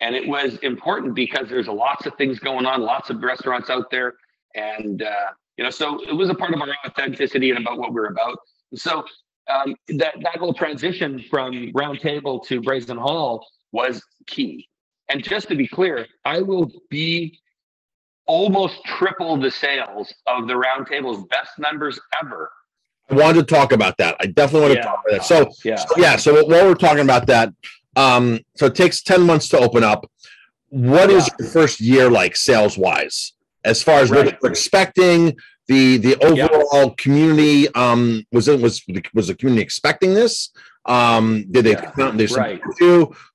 [0.00, 3.90] and it was important because there's lots of things going on, lots of restaurants out
[3.90, 4.14] there.
[4.54, 7.92] And uh, you know, so it was a part of our authenticity and about what
[7.92, 8.38] we're about.
[8.72, 9.04] And so
[9.48, 14.68] um, that that whole transition from Round Table to Brazen Hall was key
[15.08, 17.40] and just to be clear, I will be
[18.26, 22.50] almost triple the sales of the roundtable's best numbers ever.
[23.10, 24.16] I wanted to talk about that.
[24.20, 25.24] I definitely want to talk about that.
[25.24, 26.16] So yeah, so, yeah.
[26.16, 27.52] So while we're talking about that,
[27.96, 30.10] um, so it takes ten months to open up.
[30.68, 31.16] What yeah.
[31.16, 33.32] is your first year like sales wise,
[33.64, 34.26] as far as right.
[34.26, 35.36] what you're expecting?
[35.68, 38.84] The the overall community um, was it was
[39.14, 40.50] was the community expecting this?
[40.88, 41.92] Um, did they yeah,
[42.36, 42.60] right.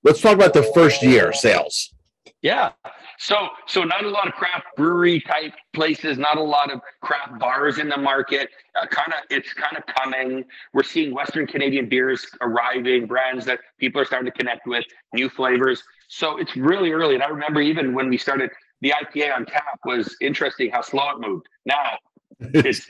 [0.04, 1.94] Let's talk about the first year sales.
[2.42, 2.72] Yeah.
[3.20, 7.40] So, so not a lot of craft brewery type places, not a lot of craft
[7.40, 8.50] bars in the market.
[8.76, 10.44] Uh, kind of, it's kind of coming.
[10.74, 14.84] We're seeing Western Canadian beers arriving, brands that people are starting to connect with,
[15.14, 15.84] new flavors.
[16.10, 17.14] So it's really early.
[17.14, 18.50] And I remember even when we started,
[18.82, 21.48] the IPA on tap was interesting how slow it moved.
[21.66, 21.98] Now
[22.40, 22.90] it's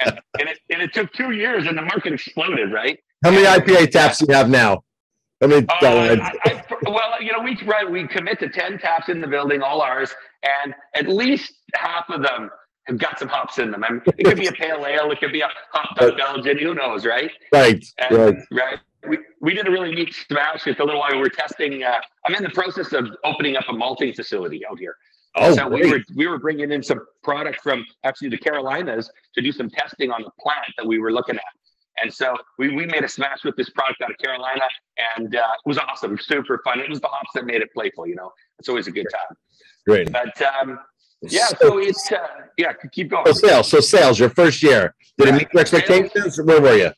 [0.00, 2.98] and, and, it, and it took two years and the market exploded, right?
[3.22, 4.82] How many IPA taps do you have now?
[5.42, 9.08] I mean, uh, I, I, well, you know, we right, we commit to ten taps
[9.08, 12.50] in the building, all ours, and at least half of them
[12.86, 13.84] have got some hops in them.
[13.84, 16.58] I mean, it could be a pale ale, it could be a hopped up Belgian,
[16.58, 17.30] who knows, right?
[17.52, 18.78] Right, and, right, right.
[19.08, 21.12] We, we did a really neat smash just a little while.
[21.12, 21.82] We were testing.
[21.82, 24.94] Uh, I'm in the process of opening up a malting facility out here.
[25.36, 25.84] Oh, so great.
[25.84, 29.70] we were we were bringing in some product from actually the Carolinas to do some
[29.70, 31.42] testing on the plant that we were looking at.
[32.02, 34.62] And so we, we made a smash with this product out of Carolina,
[35.16, 36.80] and uh, it was awesome, super fun.
[36.80, 38.06] It was the hops that made it playful.
[38.06, 39.36] You know, it's always a good time.
[39.86, 40.12] Great.
[40.12, 40.78] But um,
[41.22, 42.18] yeah, so it's uh,
[42.56, 43.26] yeah, keep going.
[43.26, 45.34] So sales, so sales, your first year, did yeah.
[45.34, 46.40] it meet your expectations?
[46.42, 46.90] Where were you?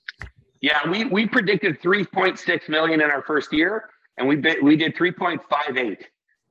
[0.60, 4.94] Yeah, we we predicted 3.6 million in our first year, and we bit, we did
[4.94, 5.96] 3.58.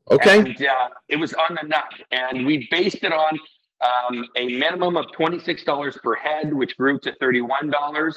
[0.09, 0.39] Okay.
[0.39, 3.39] And uh, it was on the nut, and we based it on
[3.81, 8.15] um, a minimum of $26 per head, which grew to $31.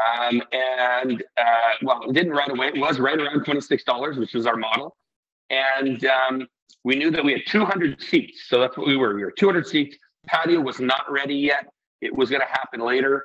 [0.00, 2.68] Um, and uh, well, it didn't right away.
[2.68, 4.96] It was right around $26, which was our model.
[5.50, 6.48] And um,
[6.84, 8.44] we knew that we had 200 seats.
[8.48, 9.14] So that's what we were.
[9.14, 9.96] We were 200 seats.
[10.26, 11.66] Patio was not ready yet.
[12.00, 13.24] It was going to happen later.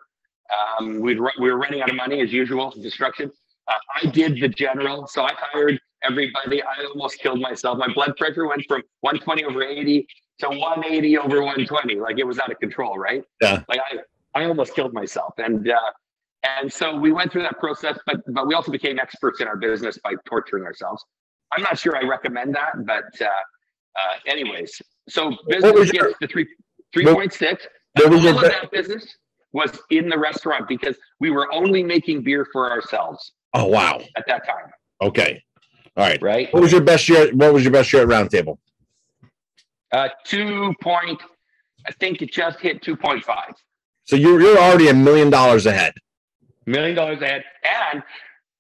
[0.80, 3.32] Um, we'd, we were running out of money as usual, destruction.
[3.67, 5.07] Uh, I did the general.
[5.07, 6.61] So I hired everybody.
[6.63, 7.78] I almost killed myself.
[7.78, 10.07] My blood pressure went from 120 over 80
[10.39, 11.95] to 180 over 120.
[11.95, 13.24] Like it was out of control, right?
[13.41, 13.63] Yeah.
[13.67, 15.34] Like I, I almost killed myself.
[15.38, 15.80] And uh,
[16.44, 19.58] and so we went through that process, but but we also became experts in our
[19.58, 21.04] business by torturing ourselves.
[21.52, 26.48] I'm not sure I recommend that, but uh, uh, anyways, so business gets to three
[26.94, 27.68] three point six.
[27.98, 29.18] All of that business
[29.52, 33.34] was in the restaurant because we were only making beer for ourselves.
[33.54, 34.00] Oh wow!
[34.16, 34.72] At that time.
[35.02, 35.42] Okay.
[35.98, 36.22] All right.
[36.22, 36.54] Right.
[36.54, 37.34] What was your best year?
[37.34, 38.58] What was your best year at Roundtable?
[39.92, 41.22] Uh, two point.
[41.88, 43.54] I think it just hit two point five.
[44.06, 45.94] So you're you're already a million dollars ahead
[46.70, 47.43] million dollars ahead.
[47.91, 48.03] And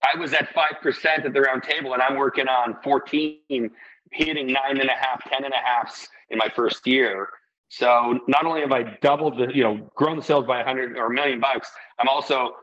[0.03, 3.69] I was at 5% at the round table and I'm working on 14,
[4.11, 7.29] hitting nine and a half, 10 and a halfs in my first year.
[7.69, 10.97] So not only have I doubled the, you know, grown the sales by a hundred
[10.97, 12.55] or a million bucks, I'm also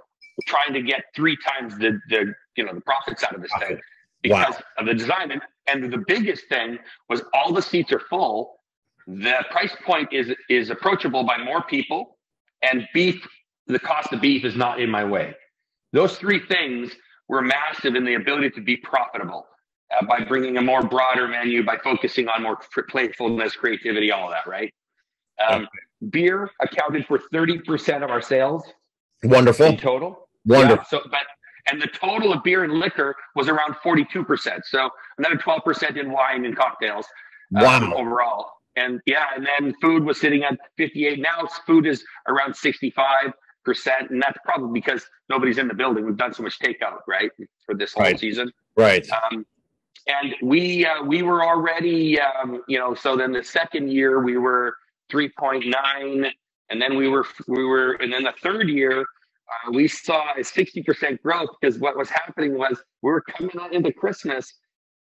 [0.47, 3.79] trying to get three times the, the, you know, the profits out of this thing
[4.23, 4.63] because wow.
[4.79, 5.31] of the design.
[5.31, 6.79] And, And the biggest thing
[7.09, 8.61] was all the seats are full.
[9.07, 12.19] The price point is is approachable by more people,
[12.63, 13.27] and beef.
[13.67, 15.35] The cost of beef is not in my way.
[15.93, 16.93] Those three things
[17.29, 19.47] were massive in the ability to be profitable
[19.93, 22.59] uh, by bringing a more broader menu, by focusing on more
[22.89, 24.49] playfulness, creativity, all of that.
[24.49, 24.73] Right.
[25.49, 26.11] Um, okay.
[26.11, 28.63] Beer accounted for thirty percent of our sales.
[29.25, 29.67] Wonderful.
[29.67, 30.29] In total.
[30.45, 30.77] Wonderful.
[30.77, 31.23] Yeah, so, but
[31.69, 34.61] and the total of beer and liquor was around 42%.
[34.65, 34.89] So
[35.19, 37.07] another 12% in wine and cocktails
[37.57, 37.77] uh, wow.
[37.79, 38.51] um, overall.
[38.77, 41.19] And yeah, and then food was sitting at 58.
[41.19, 43.33] Now food is around 65%.
[44.11, 46.05] And that's probably because nobody's in the building.
[46.05, 47.31] We've done so much takeout, right,
[47.65, 48.19] for this whole right.
[48.19, 48.53] season.
[48.77, 49.07] Right.
[49.11, 49.47] Um,
[50.07, 54.37] and we uh, we were already, um, you know, so then the second year we
[54.37, 54.77] were
[55.13, 56.31] 3.9,
[56.71, 60.41] and then we were we were, and then the third year uh, we saw a
[60.41, 64.53] 60% growth because what was happening was we were coming into Christmas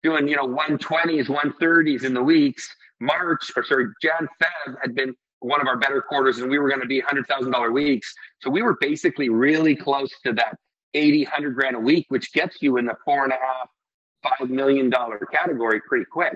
[0.04, 2.68] doing, you know, 120s, 130s in the weeks.
[3.02, 6.70] March or sorry, Jan Feb had been one of our better quarters and we were
[6.70, 8.14] going to be $100,000 weeks.
[8.42, 10.58] So we were basically really close to that
[10.94, 13.70] 80, 100 grand a week, which gets you in the four and a half,
[14.24, 16.36] five million dollar category pretty quick.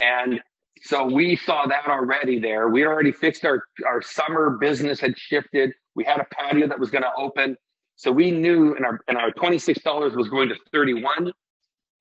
[0.00, 0.40] And
[0.82, 2.68] so we saw that already there.
[2.68, 5.72] We already fixed our, our summer business had shifted.
[5.94, 7.56] We had a patio that was going to open.
[7.96, 11.32] So we knew and our and our $26 was going to 31.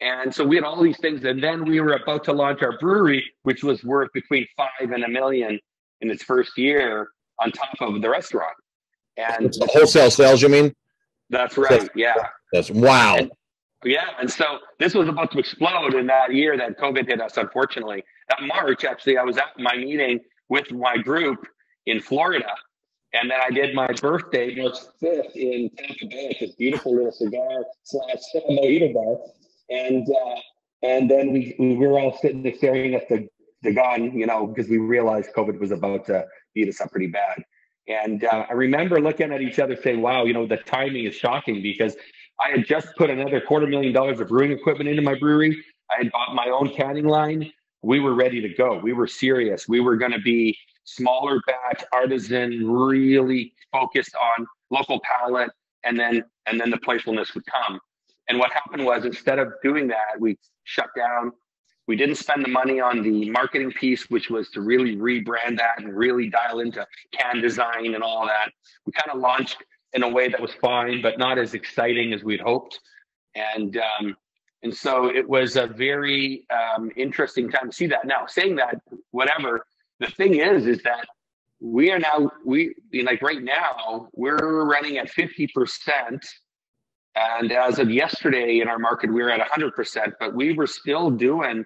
[0.01, 1.23] And so we had all these things.
[1.23, 5.03] And then we were about to launch our brewery, which was worth between five and
[5.03, 5.59] a million
[6.03, 8.53] in its first year on top of the restaurant.
[9.17, 10.73] And it's wholesale sales, you mean?
[11.29, 11.89] That's right.
[11.95, 12.13] Yeah.
[12.51, 13.15] That's wow.
[13.17, 13.31] And,
[13.83, 14.09] yeah.
[14.19, 18.03] And so this was about to explode in that year that COVID hit us, unfortunately.
[18.29, 21.47] That March, actually, I was at my meeting with my group
[21.87, 22.53] in Florida
[23.13, 27.63] and then I did my birthday March 5th in Tampa Bay this beautiful little cigar
[27.83, 28.17] slash
[28.49, 29.17] mojito bar.
[29.69, 30.39] And uh,
[30.81, 33.27] and then we, we were all sitting there staring at the,
[33.63, 37.07] the gun, you know, because we realized COVID was about to beat us up pretty
[37.07, 37.43] bad.
[37.87, 41.15] And uh, I remember looking at each other saying, wow, you know, the timing is
[41.15, 41.95] shocking because
[42.39, 45.63] I had just put another quarter million dollars of brewing equipment into my brewery.
[45.91, 47.51] I had bought my own canning line.
[47.81, 48.77] We were ready to go.
[48.77, 49.67] We were serious.
[49.67, 55.51] We were going to be smaller batch artisan, really focused on local palate,
[55.83, 57.79] and then and then the playfulness would come.
[58.29, 61.33] And what happened was instead of doing that, we shut down.
[61.87, 65.79] We didn't spend the money on the marketing piece, which was to really rebrand that
[65.79, 68.51] and really dial into can design and all that.
[68.85, 69.57] We kind of launched
[69.93, 72.79] in a way that was fine, but not as exciting as we'd hoped.
[73.35, 74.15] And um,
[74.63, 78.05] and so it was a very um, interesting time to see that.
[78.05, 78.79] Now, saying that,
[79.11, 79.65] whatever,
[79.99, 81.05] the thing is, is that
[81.59, 86.19] we are now we like right now we're running at 50%
[87.15, 91.09] and as of yesterday in our market we were at 100% but we were still
[91.09, 91.65] doing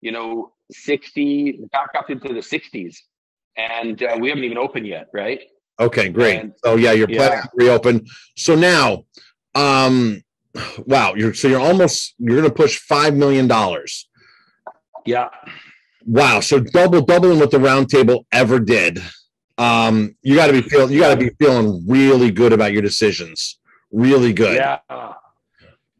[0.00, 2.96] you know 60 back up into the 60s
[3.56, 5.40] and uh, we haven't even opened yet right
[5.80, 7.42] okay great and, oh yeah you're planning yeah.
[7.42, 8.06] to reopen
[8.36, 9.04] so now
[9.54, 10.22] um
[10.86, 14.08] wow you're so you're almost you're gonna push five million dollars
[15.04, 15.28] yeah
[16.06, 16.38] Wow.
[16.38, 19.00] So double doubling what the roundtable ever did.
[19.58, 22.82] Um, you got to be feeling you got to be feeling really good about your
[22.82, 23.58] decisions.
[23.92, 24.56] Really good.
[24.56, 24.78] Yeah.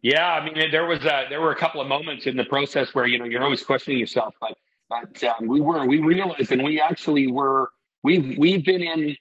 [0.03, 0.33] Yeah.
[0.33, 3.07] I mean, there was a, there were a couple of moments in the process where
[3.07, 4.57] you know you're always questioning yourself, but
[4.89, 7.71] but um, we were we realized and we actually were
[8.03, 9.17] we've we've been in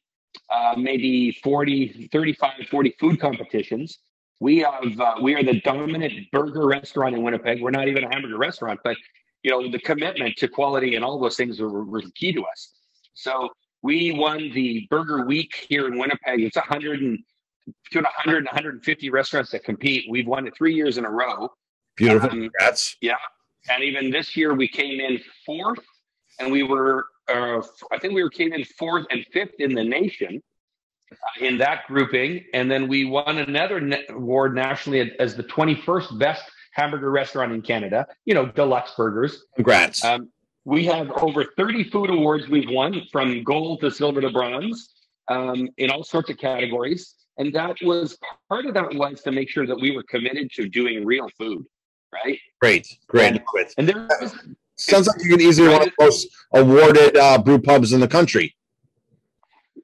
[0.54, 4.00] uh, maybe 40 35 40 food competitions
[4.42, 8.14] we have uh, we are the dominant burger restaurant in winnipeg we're not even a
[8.14, 8.98] hamburger restaurant but
[9.46, 12.72] you know, the commitment to quality and all those things were, were key to us.
[13.14, 13.50] So
[13.84, 16.42] we won the Burger Week here in Winnipeg.
[16.42, 17.20] It's 100 and
[17.92, 20.06] to 100 and 150 restaurants that compete.
[20.10, 21.50] We've won it three years in a row.
[21.96, 22.30] Beautiful.
[22.30, 22.98] Um, Congrats.
[23.02, 23.16] Yeah.
[23.70, 25.80] And even this year we came in fourth
[26.40, 27.62] and we were, uh,
[27.92, 30.42] I think we were came in fourth and fifth in the nation
[31.12, 32.44] uh, in that grouping.
[32.54, 36.44] And then we won another award nationally as the 21st best
[36.74, 39.46] hamburger restaurant in Canada, you know, deluxe burgers.
[39.56, 40.04] Congrats.
[40.04, 40.30] Um,
[40.66, 44.90] we have over 30 food awards we've won from gold to silver to bronze
[45.28, 47.16] um, in all sorts of categories.
[47.38, 48.18] And that was
[48.50, 51.66] part of that was to make sure that we were committed to doing real food,
[52.14, 52.40] right?
[52.62, 53.34] Great, great.
[53.34, 53.44] And,
[53.78, 54.36] and there was,
[54.78, 58.08] sounds like you can easily one of the most awarded uh, brew pubs in the
[58.08, 58.56] country.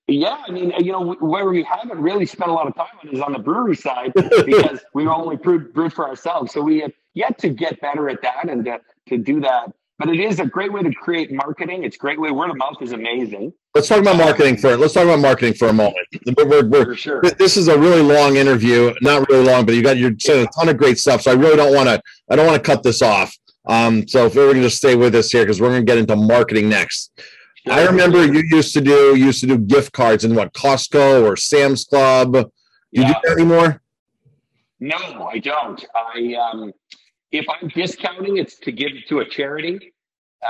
[0.08, 3.10] Yeah, I mean, you know, where we haven't really spent a lot of time on
[3.14, 6.52] is on the brewery side because we only brewed, brewed for ourselves.
[6.52, 9.74] So we have yet to get better at that and to, to do that.
[10.02, 11.84] But it is a great way to create marketing.
[11.84, 12.32] It's a great way.
[12.32, 13.54] Word of mouth is amazing.
[13.76, 16.08] Let's talk about marketing for let's talk about marketing for a moment.
[16.36, 17.22] We're, we're, for sure.
[17.38, 20.60] This is a really long interview, not really long, but you got you're saying a
[20.60, 21.22] ton of great stuff.
[21.22, 23.32] So I really don't want to I don't want to cut this off.
[23.68, 25.86] Um, so if we're going to just stay with us here because we're going to
[25.86, 27.22] get into marketing next.
[27.70, 31.36] I remember you used to do used to do gift cards in what Costco or
[31.38, 32.34] Sam's Club.
[32.34, 32.50] Do
[32.90, 33.08] you Yeah.
[33.10, 33.84] do that anymore?
[34.80, 34.98] No,
[35.32, 35.86] I don't.
[35.96, 36.74] I um,
[37.32, 39.94] if I'm discounting, it's to give to a charity.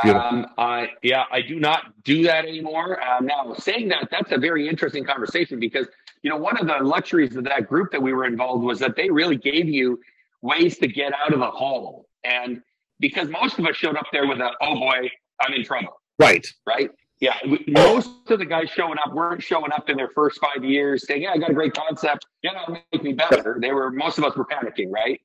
[0.03, 3.03] Um, I yeah, I do not do that anymore.
[3.03, 5.87] Um, now, saying that, that's a very interesting conversation because
[6.23, 8.95] you know one of the luxuries of that group that we were involved was that
[8.95, 9.99] they really gave you
[10.41, 12.61] ways to get out of a hole, and
[13.01, 15.09] because most of us showed up there with a oh boy,
[15.41, 16.47] I'm in trouble Right.
[16.65, 16.89] right?
[17.19, 17.35] Yeah,
[17.67, 21.21] most of the guys showing up weren't showing up in their first five years saying,
[21.21, 22.25] "Yeah, I got a great concept.
[22.41, 25.21] Yeah, it'll make me better." They were most of us were panicking, right?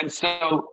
[0.00, 0.68] And so,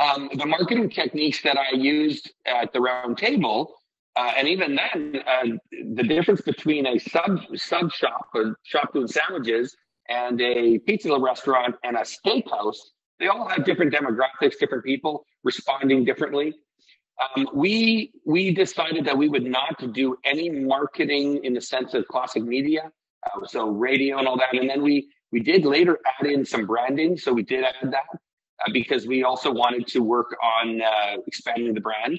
[0.00, 3.74] um, the marketing techniques that I used at the round table,
[4.16, 5.56] uh, and even then, uh,
[5.94, 9.76] the difference between a sub sub shop, a shop doing sandwiches,
[10.08, 12.78] and a pizza restaurant and a steakhouse,
[13.18, 16.54] they all have different demographics, different people responding differently.
[17.34, 22.06] Um, we we decided that we would not do any marketing in the sense of
[22.08, 22.90] classic media,
[23.26, 24.54] uh, so radio and all that.
[24.54, 28.04] And then we we did later add in some branding, so we did add that
[28.12, 32.18] uh, because we also wanted to work on uh, expanding the brand.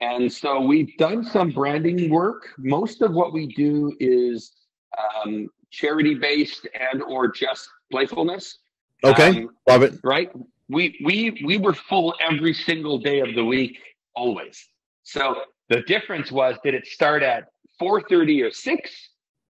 [0.00, 2.48] And so we've done some branding work.
[2.58, 4.52] Most of what we do is
[4.98, 8.58] um, charity based and or just playfulness.
[9.02, 9.28] Okay.
[9.28, 9.94] Um, Love it.
[10.04, 10.30] right?
[10.68, 13.78] We we we were full every single day of the week,
[14.14, 14.66] always.
[15.02, 18.90] So the difference was, did it start at four thirty or six,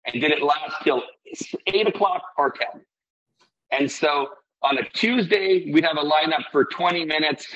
[0.07, 1.03] and did it last till
[1.67, 2.83] eight o'clock or ten?
[3.73, 4.29] And so
[4.63, 7.47] on a Tuesday, we'd have a lineup for twenty minutes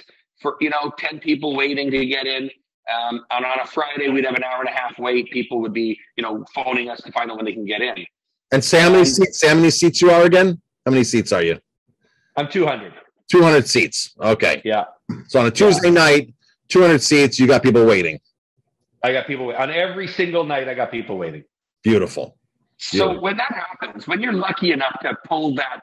[0.41, 2.51] for you know ten people waiting to get in.
[2.95, 5.31] Um, and on a Friday, we'd have an hour and a half wait.
[5.31, 8.05] People would be you know phoning us to find out when they can get in.
[8.53, 9.41] And Sam, how many Um, seats?
[9.41, 10.61] Sam, how many seats you are again?
[10.85, 11.59] How many seats are you?
[12.37, 12.93] I'm two hundred.
[13.31, 14.15] Two hundred seats.
[14.21, 14.61] Okay.
[14.65, 14.85] Yeah.
[15.29, 16.35] So on a Tuesday night,
[16.69, 17.41] two hundred seats.
[17.41, 18.21] You got people waiting.
[19.03, 20.69] I got people on every single night.
[20.69, 21.45] I got people waiting.
[21.85, 22.39] Beautiful.
[22.79, 25.83] So when that happens, when you're lucky enough to pull that,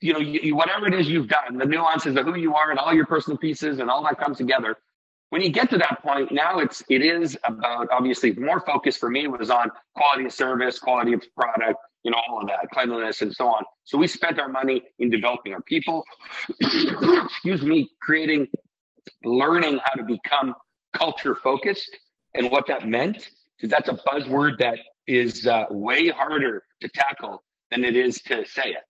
[0.00, 2.70] you know, you, you- whatever it is you've done, the nuances of who you are
[2.70, 4.76] and all your personal pieces and all that comes together.
[5.30, 9.10] When you get to that point, now it's it is about obviously more focus for
[9.10, 13.22] me was on quality of service, quality of product, you know, all of that, cleanliness
[13.22, 13.64] and so on.
[13.84, 16.04] So we spent our money in developing our people,
[16.60, 18.48] excuse me, creating,
[19.24, 20.54] learning how to become
[20.94, 21.96] culture focused
[22.34, 27.42] and what that meant, because that's a buzzword that is uh, way harder to tackle
[27.70, 28.84] than it is to say it.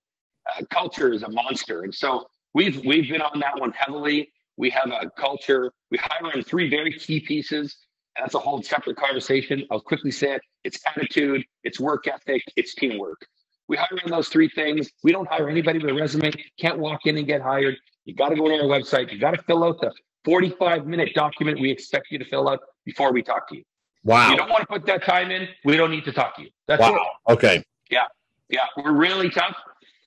[0.57, 4.31] Uh, culture is a monster, and so we've we've been on that one heavily.
[4.57, 5.71] We have a culture.
[5.89, 7.77] We hire in three very key pieces.
[8.17, 9.65] That's a whole separate conversation.
[9.71, 10.41] I'll quickly say it.
[10.63, 13.25] It's attitude, it's work ethic, it's teamwork.
[13.67, 14.89] We hire in those three things.
[15.03, 16.31] We don't hire anybody with a resume.
[16.59, 17.75] Can't walk in and get hired.
[18.05, 19.11] You got to go to our website.
[19.11, 19.91] You got to fill out the
[20.25, 23.63] 45 minute document we expect you to fill out before we talk to you.
[24.03, 24.31] Wow.
[24.31, 25.47] You don't want to put that time in.
[25.63, 26.49] We don't need to talk to you.
[26.67, 26.91] That's it.
[26.91, 27.05] Wow.
[27.29, 27.63] Okay.
[27.89, 28.03] Yeah,
[28.49, 28.61] Yeah.
[28.77, 29.55] we're really tough.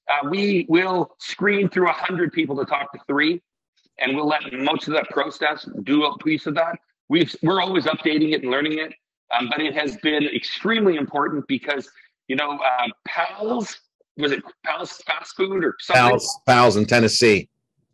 [0.08, 3.42] Uh, we will screen through a hundred people to talk to three,
[3.98, 6.78] and we'll let most of that process do a piece of that.
[7.08, 8.92] We've we're always updating it and learning it,
[9.36, 11.88] um, but it has been extremely important because
[12.28, 13.80] you know, uh, Pals
[14.16, 16.10] was it Pals fast food or something?
[16.10, 17.48] Pals, pals in Tennessee.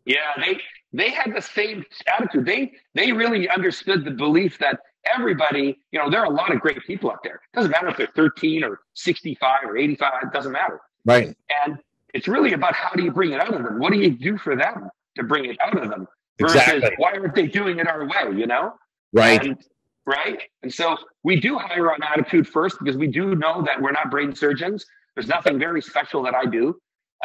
[0.05, 0.59] Yeah, they
[0.91, 2.45] they had the same attitude.
[2.45, 6.59] They they really understood the belief that everybody, you know, there are a lot of
[6.61, 7.35] great people out there.
[7.35, 10.79] It Doesn't matter if they're 13 or 65 or 85, it doesn't matter.
[11.05, 11.35] Right.
[11.65, 11.77] And
[12.13, 13.79] it's really about how do you bring it out of them?
[13.79, 16.07] What do you do for them to bring it out of them?
[16.39, 16.91] Versus Exactly.
[16.97, 18.73] why aren't they doing it our way, you know?
[19.13, 19.43] Right.
[19.43, 19.57] And,
[20.05, 20.41] right.
[20.63, 24.09] And so we do hire on attitude first because we do know that we're not
[24.09, 24.85] brain surgeons.
[25.15, 26.75] There's nothing very special that I do.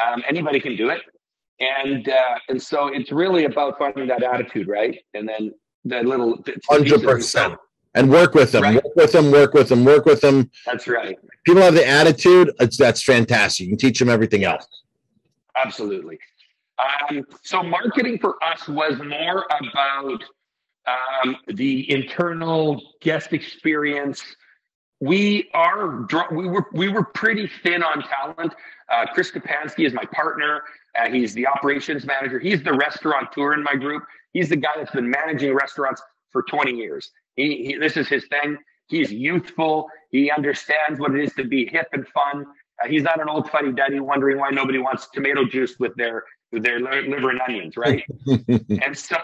[0.04, 1.00] Um, anybody can do it.
[1.60, 4.96] And uh, and so it's really about finding that attitude, right?
[5.14, 5.52] And then
[5.84, 7.00] the little bits and pieces.
[7.00, 7.54] Hundred percent.
[7.98, 8.62] And work with them.
[8.62, 8.74] Right.
[8.74, 9.32] Work with them.
[9.32, 9.84] Work with them.
[9.84, 10.50] Work with them.
[10.64, 11.18] That's right.
[11.44, 12.52] People have the attitude.
[12.60, 13.64] It's that's fantastic.
[13.64, 14.66] You can teach them everything else.
[15.56, 16.18] Absolutely.
[16.78, 20.22] Um, so marketing for us was more about
[20.86, 24.22] um, the internal guest experience.
[25.00, 28.54] We are we were we were pretty thin on talent.
[28.88, 30.62] Uh, Chris Kapansky is my partner.
[30.96, 32.38] Uh, he's the operations manager.
[32.38, 34.04] He's the restaurateur in my group.
[34.32, 37.10] He's the guy that's been managing restaurants for 20 years.
[37.38, 38.58] He, he this is his thing.
[38.88, 39.88] He's youthful.
[40.10, 42.44] He understands what it is to be hip and fun.
[42.82, 46.24] Uh, he's not an old fuddy duddy wondering why nobody wants tomato juice with their
[46.50, 48.04] with their liver and onions, right?
[48.26, 49.16] and so,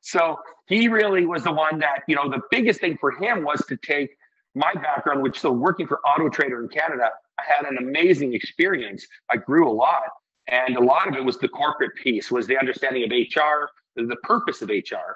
[0.00, 0.36] so
[0.66, 3.76] he really was the one that you know the biggest thing for him was to
[3.76, 4.10] take
[4.56, 9.06] my background, which so working for Auto Trader in Canada, I had an amazing experience.
[9.30, 10.08] I grew a lot,
[10.48, 14.16] and a lot of it was the corporate piece, was the understanding of HR, the
[14.24, 15.14] purpose of HR.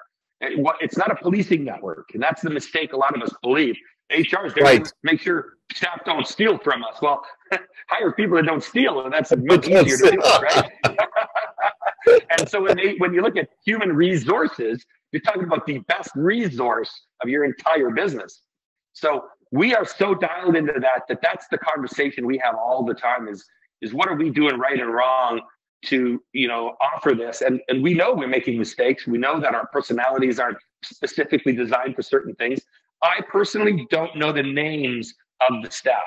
[0.81, 3.75] It's not a policing network, and that's the mistake a lot of us believe.
[4.11, 4.83] HR is there right.
[4.83, 7.01] to make sure staff don't steal from us.
[7.01, 7.23] Well,
[7.89, 10.71] hire people that don't steal, and that's much easier to do, right?
[12.37, 16.11] and so when they, when you look at human resources, you're talking about the best
[16.15, 16.91] resource
[17.21, 18.41] of your entire business.
[18.93, 22.93] So we are so dialed into that that that's the conversation we have all the
[22.93, 23.45] time is
[23.81, 25.41] is what are we doing right and wrong
[25.87, 27.41] to you know offer this.
[27.41, 29.07] And and we know we're making mistakes.
[29.07, 32.61] We know that our personalities aren't specifically designed for certain things.
[33.01, 35.13] I personally don't know the names
[35.49, 36.03] of the staff.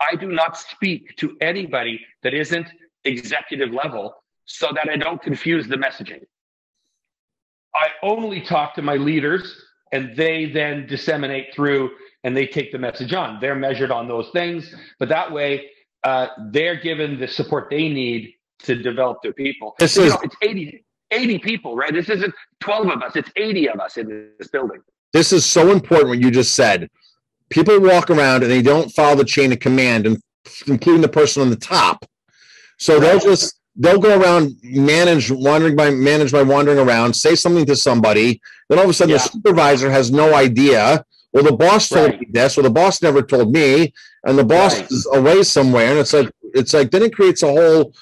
[0.00, 2.66] I do not speak to anybody that isn't
[3.04, 6.22] executive level so that i don't confuse the messaging.
[7.74, 11.90] I only talk to my leaders and they then disseminate through
[12.24, 13.38] and they take the message on.
[13.40, 15.70] They're measured on those things, but that way
[16.04, 19.74] uh, they're given the support they need to develop their people.
[19.78, 21.92] This is, know, it's 80, 80 people, right?
[21.92, 24.80] This isn't 12 of us, it's 80 of us in this building.
[25.12, 26.88] This is so important what you just said.
[27.50, 30.18] People walk around and they don't follow the chain of command, and
[30.66, 32.06] including the person on the top.
[32.78, 37.66] So they'll just they'll go around manage wandering by manage by wandering around, say something
[37.66, 39.18] to somebody, then all of a sudden yeah.
[39.18, 42.20] the supervisor has no idea well, the boss told right.
[42.20, 43.92] me this, or the boss never told me,
[44.24, 44.90] and the boss right.
[44.90, 47.94] is away somewhere, and it's like it's like then it creates a whole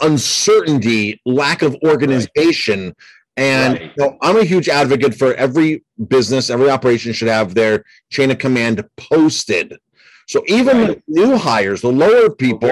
[0.00, 2.86] uncertainty, lack of organization.
[2.86, 2.94] Right.
[3.36, 7.84] And you know, I'm a huge advocate for every business, every operation should have their
[8.10, 9.76] chain of command posted.
[10.26, 12.68] So even the new hires, the lower oh, people,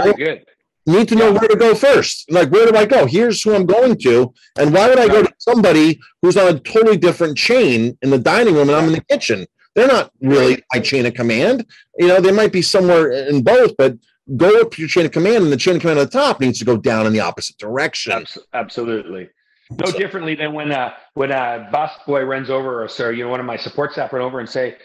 [0.87, 1.39] need to know yeah.
[1.39, 2.31] where to go first.
[2.31, 3.07] Like, where do I go?
[3.07, 4.33] Here's who I'm going to.
[4.59, 8.19] And why would I go to somebody who's on a totally different chain in the
[8.19, 9.47] dining room and I'm in the kitchen?
[9.75, 11.65] They're not really my chain of command.
[11.99, 13.95] You know, they might be somewhere in both, but
[14.37, 16.59] go up your chain of command, and the chain of command at the top needs
[16.59, 18.25] to go down in the opposite direction.
[18.53, 19.29] Absolutely.
[19.71, 23.25] No so, differently than when uh, when a bus boy runs over, or sir, you
[23.25, 24.77] know, one of my support staff run over and say,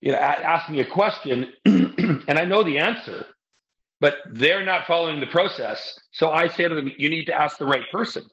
[0.00, 3.26] you know, ask me a question, and I know the answer,
[4.00, 5.98] but they're not following the process.
[6.12, 8.24] So I say to them, you need to ask the right person.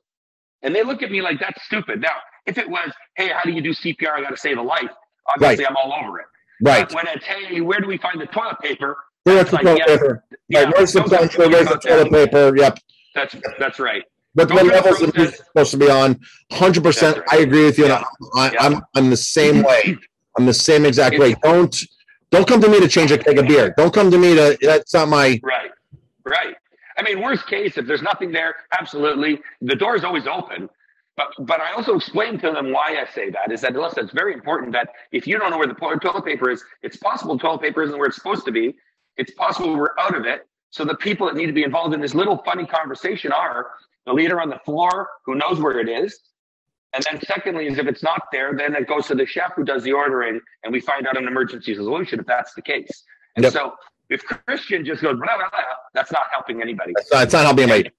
[0.64, 2.02] And they look at me like that's stupid.
[2.02, 2.16] Now,
[2.48, 4.10] if it was, hey, how do you do CPR?
[4.18, 4.90] I got to save a life
[5.30, 5.72] obviously right.
[5.72, 6.26] I'm all over it.
[6.62, 6.88] Right.
[6.88, 8.98] But when it's hey, where do we find the toilet paper?
[9.24, 10.24] Where's the like, toilet yeah, paper?
[10.48, 10.74] Yeah, right.
[10.76, 12.56] Where's the, where's the toilet paper?
[12.56, 12.80] Yep.
[13.16, 14.04] That's that's right.
[14.36, 16.20] But what levels are supposed to be on?
[16.52, 17.18] Hundred percent.
[17.18, 17.28] Right.
[17.32, 17.88] I agree with you.
[17.88, 18.04] Yeah.
[18.36, 19.98] I, am I'm, I'm the same way.
[20.38, 21.36] I'm the same exact way.
[21.44, 21.76] Don't
[22.32, 23.74] don't come to me to change a keg of beer.
[23.78, 24.58] Don't come to me to.
[24.62, 25.40] That's not my.
[25.44, 25.72] Right.
[26.24, 26.56] Right.
[26.98, 30.70] I mean, worst case, if there's nothing there, absolutely, the door is always open.
[31.16, 34.14] But, but I also explain to them why I say that is that listen, it's
[34.14, 37.62] very important that if you don't know where the toilet paper is, it's possible toilet
[37.62, 38.76] paper isn't where it's supposed to be.
[39.20, 40.48] It's possible we're out of it.
[40.72, 43.72] So the people that need to be involved in this little funny conversation are
[44.06, 46.20] the leader on the floor who knows where it is.
[46.94, 49.66] And then secondly is if it's not there, then it goes to the chef who
[49.66, 53.04] does the ordering and we find out an emergency solution if that's the case.
[53.36, 53.52] And yep.
[53.52, 53.74] so
[54.10, 55.60] if Kristjan just goes, blah, blah, blah,
[55.94, 56.94] that's not helping anybody.
[56.96, 57.92] That's not, it's not helping anybody.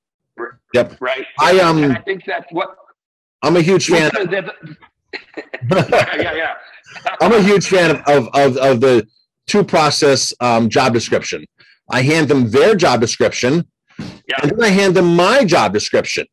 [0.73, 0.97] Yep.
[1.01, 1.27] Right.
[1.39, 1.85] I um.
[1.85, 2.75] And I think that what
[3.43, 4.11] I'm a huge fan.
[4.17, 4.41] yeah,
[6.35, 6.55] yeah.
[7.21, 9.07] I'm a huge fan of, of, of, of the
[9.51, 11.45] two process um, job description.
[11.91, 13.67] I hand them their job description,
[13.99, 14.39] yeah.
[14.43, 16.27] and then I hand them my job description.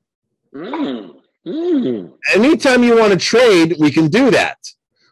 [0.54, 1.16] Mm.
[1.46, 2.14] Mm.
[2.36, 4.58] Anytime you want to trade, we can do that.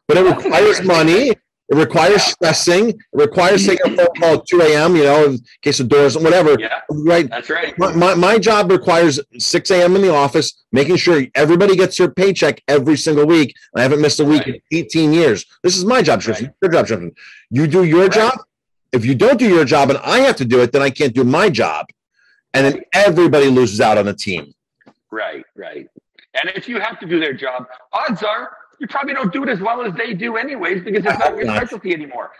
[0.07, 1.31] But it requires money.
[1.67, 2.33] It requires yeah.
[2.33, 2.89] stressing.
[2.89, 6.15] It requires taking a phone call at 2 a.m., you know, in case of doors
[6.15, 6.55] and whatever.
[6.59, 7.27] Yeah, right.
[7.27, 7.77] That's right.
[7.79, 9.95] My, my, my, job requires 6 a.m.
[9.95, 13.55] in the office, making sure everybody gets their paycheck every single week.
[13.75, 14.61] I haven't missed a week right.
[14.69, 15.45] in 18 years.
[15.63, 16.23] This is my job.
[16.27, 16.41] Right.
[16.61, 17.15] Your job description.
[17.49, 18.11] You do your right.
[18.11, 18.39] job.
[18.91, 21.13] If you don't do your job and I have to do it, then I can't
[21.13, 21.87] do my job.
[22.53, 24.53] And then everybody loses out on the team.
[25.11, 25.87] Right, right.
[26.35, 28.55] And if you have to do their job, odds are
[28.85, 31.47] you probably don't do it as well as they do anyways because it's not your
[31.47, 32.33] specialty anymore.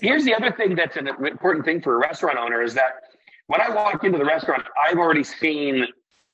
[0.00, 3.02] Here's the other thing that's an important thing for a restaurant owner is that
[3.48, 5.86] when I walk into the restaurant, I've already seen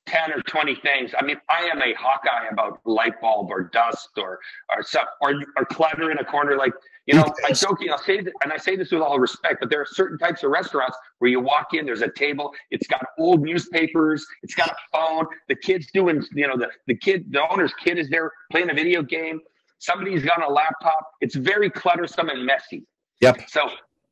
[0.06, 1.14] 10 or 20 things.
[1.18, 4.38] I mean, I am a hawkeye about light bulb or dust or
[4.70, 6.56] or stuff or, or clutter in a corner.
[6.56, 6.74] Like,
[7.06, 7.90] you know, I'm joking.
[7.90, 10.42] I'll say that, and I say this with all respect, but there are certain types
[10.42, 14.70] of restaurants where you walk in, there's a table, it's got old newspapers, it's got
[14.70, 18.32] a phone, the kid's doing, you know, the, the kid, the owner's kid is there
[18.50, 19.40] playing a video game,
[19.78, 21.12] somebody's got a laptop.
[21.20, 22.84] It's very cluttersome and messy.
[23.20, 23.48] Yep.
[23.48, 23.70] So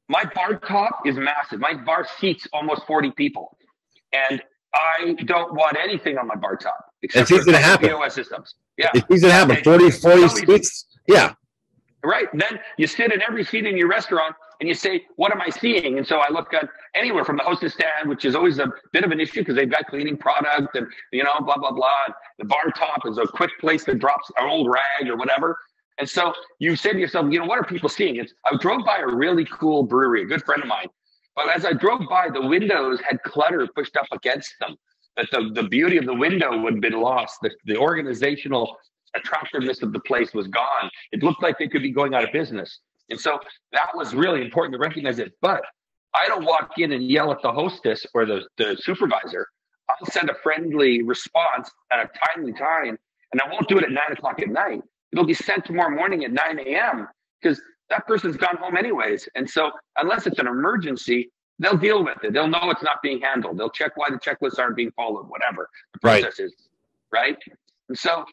[0.08, 1.60] my bar top is massive.
[1.60, 3.56] My bar seats almost 40 people.
[4.12, 4.42] And
[4.74, 7.88] I don't want anything on my bar top except it's easy to happen.
[7.88, 8.54] POS systems.
[8.76, 8.90] Yeah.
[8.94, 9.62] It's easy to happen.
[9.62, 10.86] 40, 40 seats.
[11.06, 11.34] Yeah.
[12.04, 12.28] Right.
[12.34, 15.48] Then you sit in every seat in your restaurant and you say, what am I
[15.48, 15.96] seeing?
[15.96, 19.04] And so I look at anywhere from the hostess stand, which is always a bit
[19.04, 22.04] of an issue because they've got cleaning product and, you know, blah, blah, blah.
[22.06, 25.56] And the bar top is a quick place that drops an old rag or whatever.
[25.98, 28.16] And so you say to yourself, you know, what are people seeing?
[28.16, 30.88] It's, I drove by a really cool brewery, a good friend of mine.
[31.34, 34.76] But as I drove by, the windows had clutter pushed up against them.
[35.16, 37.38] That the, the beauty of the window would have been lost.
[37.40, 38.76] The, the organizational
[39.14, 40.90] attractiveness of the place was gone.
[41.12, 42.80] It looked like they could be going out of business.
[43.10, 43.38] And so
[43.72, 45.32] that was really important to recognize it.
[45.40, 45.62] But
[46.14, 49.46] I don't walk in and yell at the hostess or the, the supervisor.
[49.88, 52.98] I'll send a friendly response at a timely time.
[53.32, 54.80] And I won't do it at nine o'clock at night.
[55.12, 57.08] It'll be sent tomorrow morning at 9 a.m.
[57.40, 57.60] because
[57.90, 59.28] that person's gone home anyways.
[59.34, 62.32] And so unless it's an emergency, they'll deal with it.
[62.32, 63.58] They'll know it's not being handled.
[63.58, 66.46] They'll check why the checklists aren't being followed, whatever the process right.
[66.46, 66.54] is.
[67.12, 67.38] Right.
[67.94, 68.24] So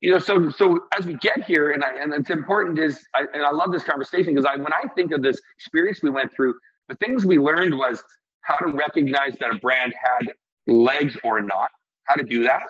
[0.00, 3.24] you know, so so as we get here, and I, and it's important is, I,
[3.34, 6.34] and I love this conversation because I when I think of this experience we went
[6.34, 6.54] through,
[6.88, 8.02] the things we learned was
[8.40, 10.32] how to recognize that a brand had
[10.66, 11.70] legs or not,
[12.04, 12.62] how to do that,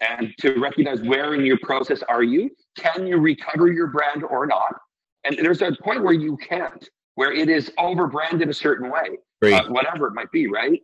[0.00, 4.46] and to recognize where in your process are you, can you recover your brand or
[4.46, 4.74] not,
[5.24, 9.18] and there's a point where you can't, where it is over branded a certain way,
[9.54, 10.80] uh, whatever it might be, right?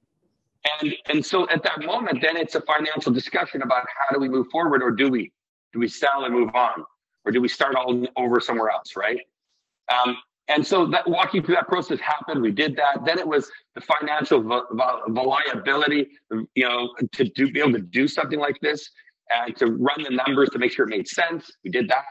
[0.81, 4.29] And and so at that moment, then it's a financial discussion about how do we
[4.29, 5.33] move forward, or do we?
[5.73, 6.85] Do we sell and move on?
[7.25, 9.21] Or do we start all over somewhere else, right?
[9.93, 10.17] Um,
[10.49, 12.43] and so that walking through that process happened.
[12.43, 13.05] We did that.
[13.07, 14.43] Then it was the financial
[15.09, 16.09] viability,
[16.55, 18.91] you know, to do, be able to do something like this
[19.31, 21.51] and to run the numbers to make sure it made sense.
[21.65, 22.05] We did that.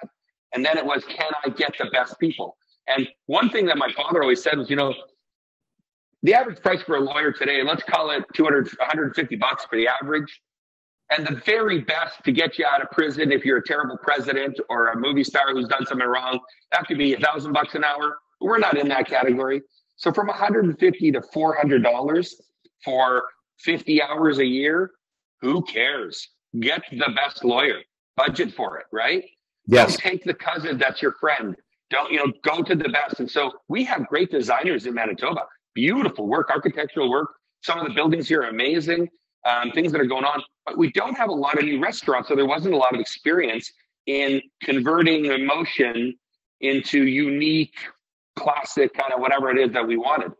[0.53, 2.57] And then it was, can I get the best people?
[2.87, 4.93] And one thing that my father always said was, you know,
[6.23, 9.87] the average price for a lawyer today, let's call it 200, 150 bucks for the
[9.87, 10.41] average.
[11.15, 14.59] And the very best to get you out of prison, if you're a terrible president
[14.69, 16.39] or a movie star who's done something wrong,
[16.71, 18.17] that could be a thousand bucks an hour.
[18.41, 19.61] We're not in that category.
[19.97, 22.41] So from 150 to 400 dollars
[22.83, 23.23] for
[23.59, 24.91] 50 hours a year,
[25.41, 26.29] who cares?
[26.59, 27.79] Get the best lawyer.
[28.15, 29.23] Budget for it, right?
[29.67, 29.91] Yes.
[29.91, 31.55] Don't take the cousin that's your friend.
[31.89, 32.33] Don't you know?
[32.43, 33.19] Go to the best.
[33.19, 35.41] And so we have great designers in Manitoba.
[35.73, 37.35] Beautiful work, architectural work.
[37.61, 39.09] Some of the buildings here are amazing
[39.45, 40.41] um, things that are going on.
[40.65, 42.99] But we don't have a lot of new restaurants, so there wasn't a lot of
[42.99, 43.71] experience
[44.05, 46.13] in converting emotion
[46.61, 47.75] into unique,
[48.35, 50.31] classic kind of whatever it is that we wanted.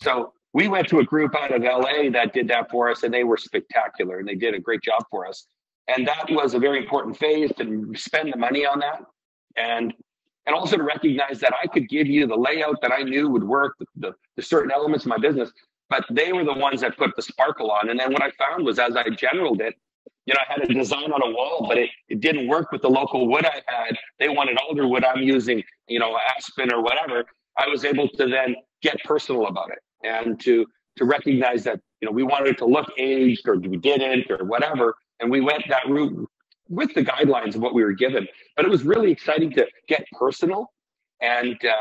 [0.00, 3.12] So we went to a group out of LA that did that for us, and
[3.12, 5.46] they were spectacular, and they did a great job for us.
[5.88, 9.02] And that was a very important phase to spend the money on that,
[9.56, 9.92] and
[10.46, 13.44] and also to recognize that I could give you the layout that I knew would
[13.44, 15.50] work, the, the, the certain elements of my business,
[15.88, 17.88] but they were the ones that put the sparkle on.
[17.90, 19.74] And then what I found was as I generaled it,
[20.26, 22.82] you know, I had a design on a wall, but it, it didn't work with
[22.82, 23.96] the local wood I had.
[24.18, 25.04] They wanted alder wood.
[25.04, 27.24] I'm using, you know, aspen or whatever.
[27.58, 30.66] I was able to then get personal about it and to
[30.96, 34.44] to recognize that, you know, we wanted it to look aged or we didn't or
[34.44, 34.94] whatever.
[35.20, 36.28] And we went that route
[36.68, 38.26] with the guidelines of what we were given.
[38.56, 40.68] But it was really exciting to get personal
[41.20, 41.74] and uh,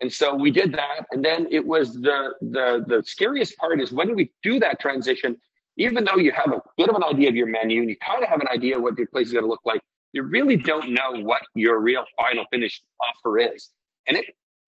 [0.00, 1.06] and so we did that.
[1.12, 5.36] And then it was the the the scariest part is when we do that transition,
[5.76, 8.22] even though you have a bit of an idea of your menu and you kind
[8.22, 9.80] of have an idea what your place is going to look like,
[10.12, 13.70] you really don't know what your real final finished offer is.
[14.08, 14.26] And it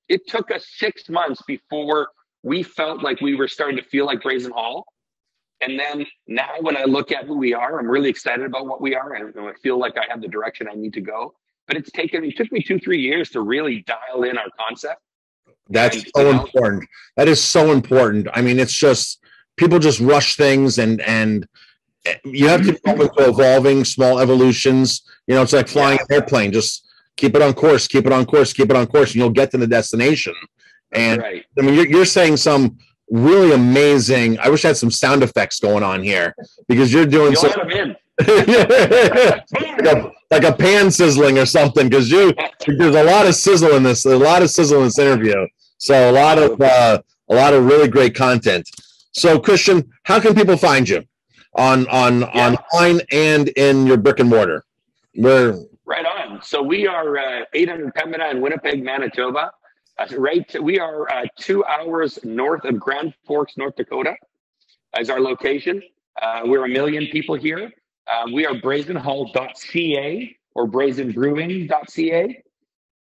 [0.09, 2.09] it took us six months before
[2.43, 4.87] we felt like we were starting to feel like Brazen Hall.
[5.61, 8.81] And then now when I look at who we are, I'm really excited about what
[8.81, 11.35] we are and I feel like I have the direction I need to go.
[11.67, 15.03] But it's taken it took me two, three years to really dial in our concept
[15.69, 16.89] that's so important.
[17.17, 18.29] That is so important.
[18.33, 19.21] I mean, it's just
[19.57, 21.47] people just rush things and and
[22.07, 25.03] eh, you have to be open to evolving small evolutions.
[25.27, 26.53] You know, it's like flying an airplane.
[26.53, 26.87] Just
[27.17, 29.51] keep it on course, keep it on course, keep it on course, and you'll get
[29.51, 30.35] to the destination.
[30.93, 31.45] And right.
[31.59, 32.79] I mean, you're, you're saying some
[33.11, 34.39] really amazing.
[34.41, 36.35] I wish I had some sound effects going on here
[36.69, 37.51] because you're doing some.
[38.27, 38.29] like,
[39.87, 42.35] a, like a pan sizzling or something because you
[42.67, 45.47] there's a lot of sizzle in this a lot of sizzle in this interview
[45.79, 48.69] so a lot of uh, a lot of really great content.
[49.13, 51.05] So Kristjan, how can people find you
[51.55, 52.55] on on yeah.
[52.73, 54.65] online and in your brick and mortar?
[55.15, 55.57] Where
[55.87, 56.43] right on.
[56.43, 59.53] So we are uh, 800 Pembina in Winnipeg, Manitoba.
[59.99, 64.15] Uh, right, we are uh, two hours north of Grand Forks, North Dakota,
[64.95, 65.83] as our location.
[66.23, 67.73] Uh, we're a million people here.
[68.07, 72.43] Uh, we are brazenhall.ca or brazenbrewing.ca.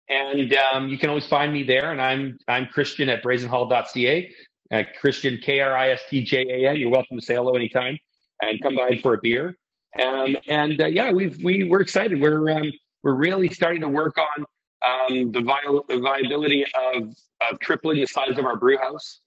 [0.08, 1.92] And um, you can always find me there.
[1.92, 4.32] And I'm I'm Kristjan at brazenhall.ca.
[4.72, 6.78] Uh, Kristjan K R I S T J A N.
[6.78, 7.98] You're welcome to say hello anytime
[8.42, 9.58] and come by for a beer.
[10.02, 12.22] Um, and uh, yeah, we've we we're excited.
[12.22, 12.72] We're um,
[13.04, 14.46] we're really starting to work on
[14.86, 15.42] um, the,
[15.90, 17.14] the viability of,
[17.50, 19.22] of tripling the size of our brew house,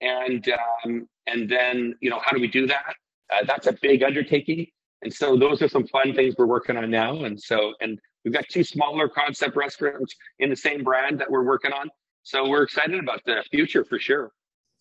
[0.00, 0.46] and
[0.84, 2.94] um, and then you know how do we do that?
[3.32, 4.66] Uh, that's a big undertaking,
[5.02, 7.24] and so those are some fun things we're working on now.
[7.24, 11.44] And so and we've got two smaller concept restaurants in the same brand that we're
[11.44, 11.88] working on.
[12.22, 14.32] So we're excited about the future for sure.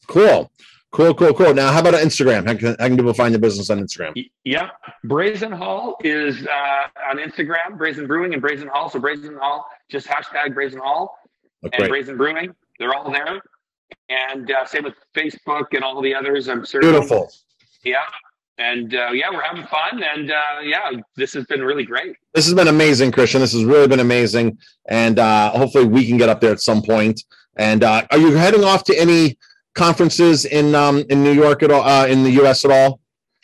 [0.08, 0.52] Cool.
[0.94, 1.56] Cool, cool, cool.
[1.56, 2.46] Now, how about Instagram?
[2.46, 4.14] How can, how can people find the business on Instagram?
[4.44, 4.70] Yeah,
[5.04, 8.92] Brazen Hall is uh, on Instagram, Brazen Brewing and Brazen Hall.
[8.92, 11.18] So Brazen Hall, just hashtag Brazen Hall
[11.66, 11.78] okay.
[11.80, 12.54] and Brazen Brewing.
[12.78, 13.42] They're all there.
[14.10, 16.48] And uh, same with Facebook and all the others.
[16.48, 16.82] I'm sure.
[16.82, 17.28] Beautiful.
[17.84, 17.98] Yeah.
[18.60, 20.04] And uh, yeah, we're having fun.
[20.04, 22.16] And uh, yeah, this has been really great.
[22.36, 23.40] This has been amazing, Kristjan.
[23.40, 24.60] This has really been amazing.
[24.90, 27.24] And uh, hopefully we can get up there at some point.
[27.56, 29.40] And uh, are you heading off to any
[29.76, 32.66] conferences in um, in New York at all, uh, in the U.S.
[32.66, 33.00] at all?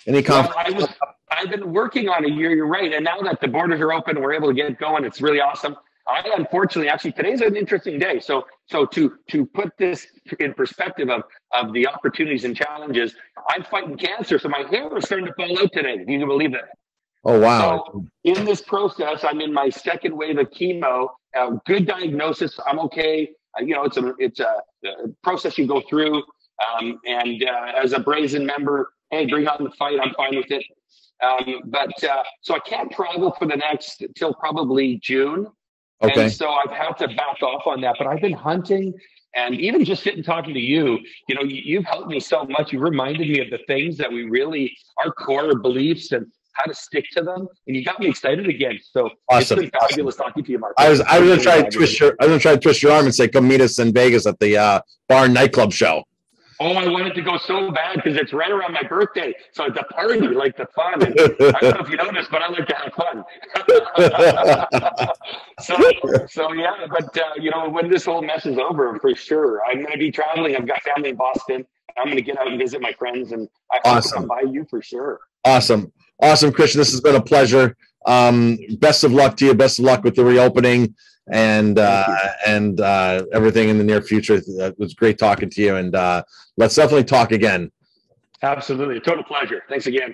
[0.08, 0.76] Any conferences?
[0.76, 2.52] Well, I have been working on a year.
[2.56, 5.06] You're right, and now that the borders are open, we're able to get going.
[5.06, 5.76] It's really awesome.
[6.10, 8.20] I unfortunately, actually, today's an interesting day.
[8.20, 10.08] So, so to to put this
[10.40, 11.24] in perspective of
[11.54, 13.16] of the opportunities and challenges,
[13.48, 15.98] I'm fighting cancer, so my hair is starting to fall out today.
[16.00, 16.70] If you can believe that.
[17.26, 17.84] Oh wow!
[17.86, 21.10] So in this process, I'm in my second wave of chemo.
[21.38, 22.60] Uh, good diagnosis.
[22.66, 23.30] I'm okay.
[23.60, 24.54] Uh, you know, it's a it's a,
[25.24, 26.24] process you go through.
[26.78, 30.00] Um, and uh, as a brazen member, hey, bring on the fight.
[30.02, 30.64] I'm fine with it.
[31.22, 35.48] Um, but uh, so I can't travel for the next till probably June.
[36.02, 36.24] Okay.
[36.24, 37.96] And so I've had to back off on that.
[37.98, 38.94] But I've been hunting
[39.36, 42.72] and even just sitting talking to you, you know, you, have helped me so much.
[42.72, 46.28] You reminded me of the things that we really, our core beliefs and
[46.60, 48.80] how to stick to them, and you got me excited again.
[48.82, 49.60] So awesome.
[49.60, 50.28] it's been fabulous awesome.
[50.28, 50.74] talking to you, Mark.
[50.78, 52.84] I was I was gonna try to twist your I was gonna try to twist
[52.84, 56.04] your arm and say, come meet us in Vegas at the uh, bar nightclub show.
[56.62, 59.34] Oh, I wanted to go so bad because it's right around my birthday.
[59.54, 61.02] So it's a party, like the fun.
[61.02, 63.24] And I don't know if you noticed, but I like to have fun.
[65.62, 65.78] so,
[66.28, 69.78] so yeah, but uh, you know, when this whole mess is over, for sure, I'm
[69.78, 70.58] going to be traveling.
[70.58, 71.66] I've got family in Boston.
[71.98, 74.10] I'm going to get out and visit my friends, and I awesome.
[74.10, 75.22] to come by you for sure.
[75.46, 75.94] Awesome.
[76.22, 76.76] Awesome, Kristjan.
[76.76, 77.78] This has been a pleasure.
[78.06, 79.54] Um, best of luck to you.
[79.54, 80.96] Best of luck with the reopening
[81.32, 84.42] and uh, and uh, everything in the near future.
[84.46, 86.24] It was great talking to you, and uh,
[86.58, 87.72] let's definitely talk again.
[88.42, 89.64] Absolutely, total pleasure.
[89.70, 90.14] Thanks again.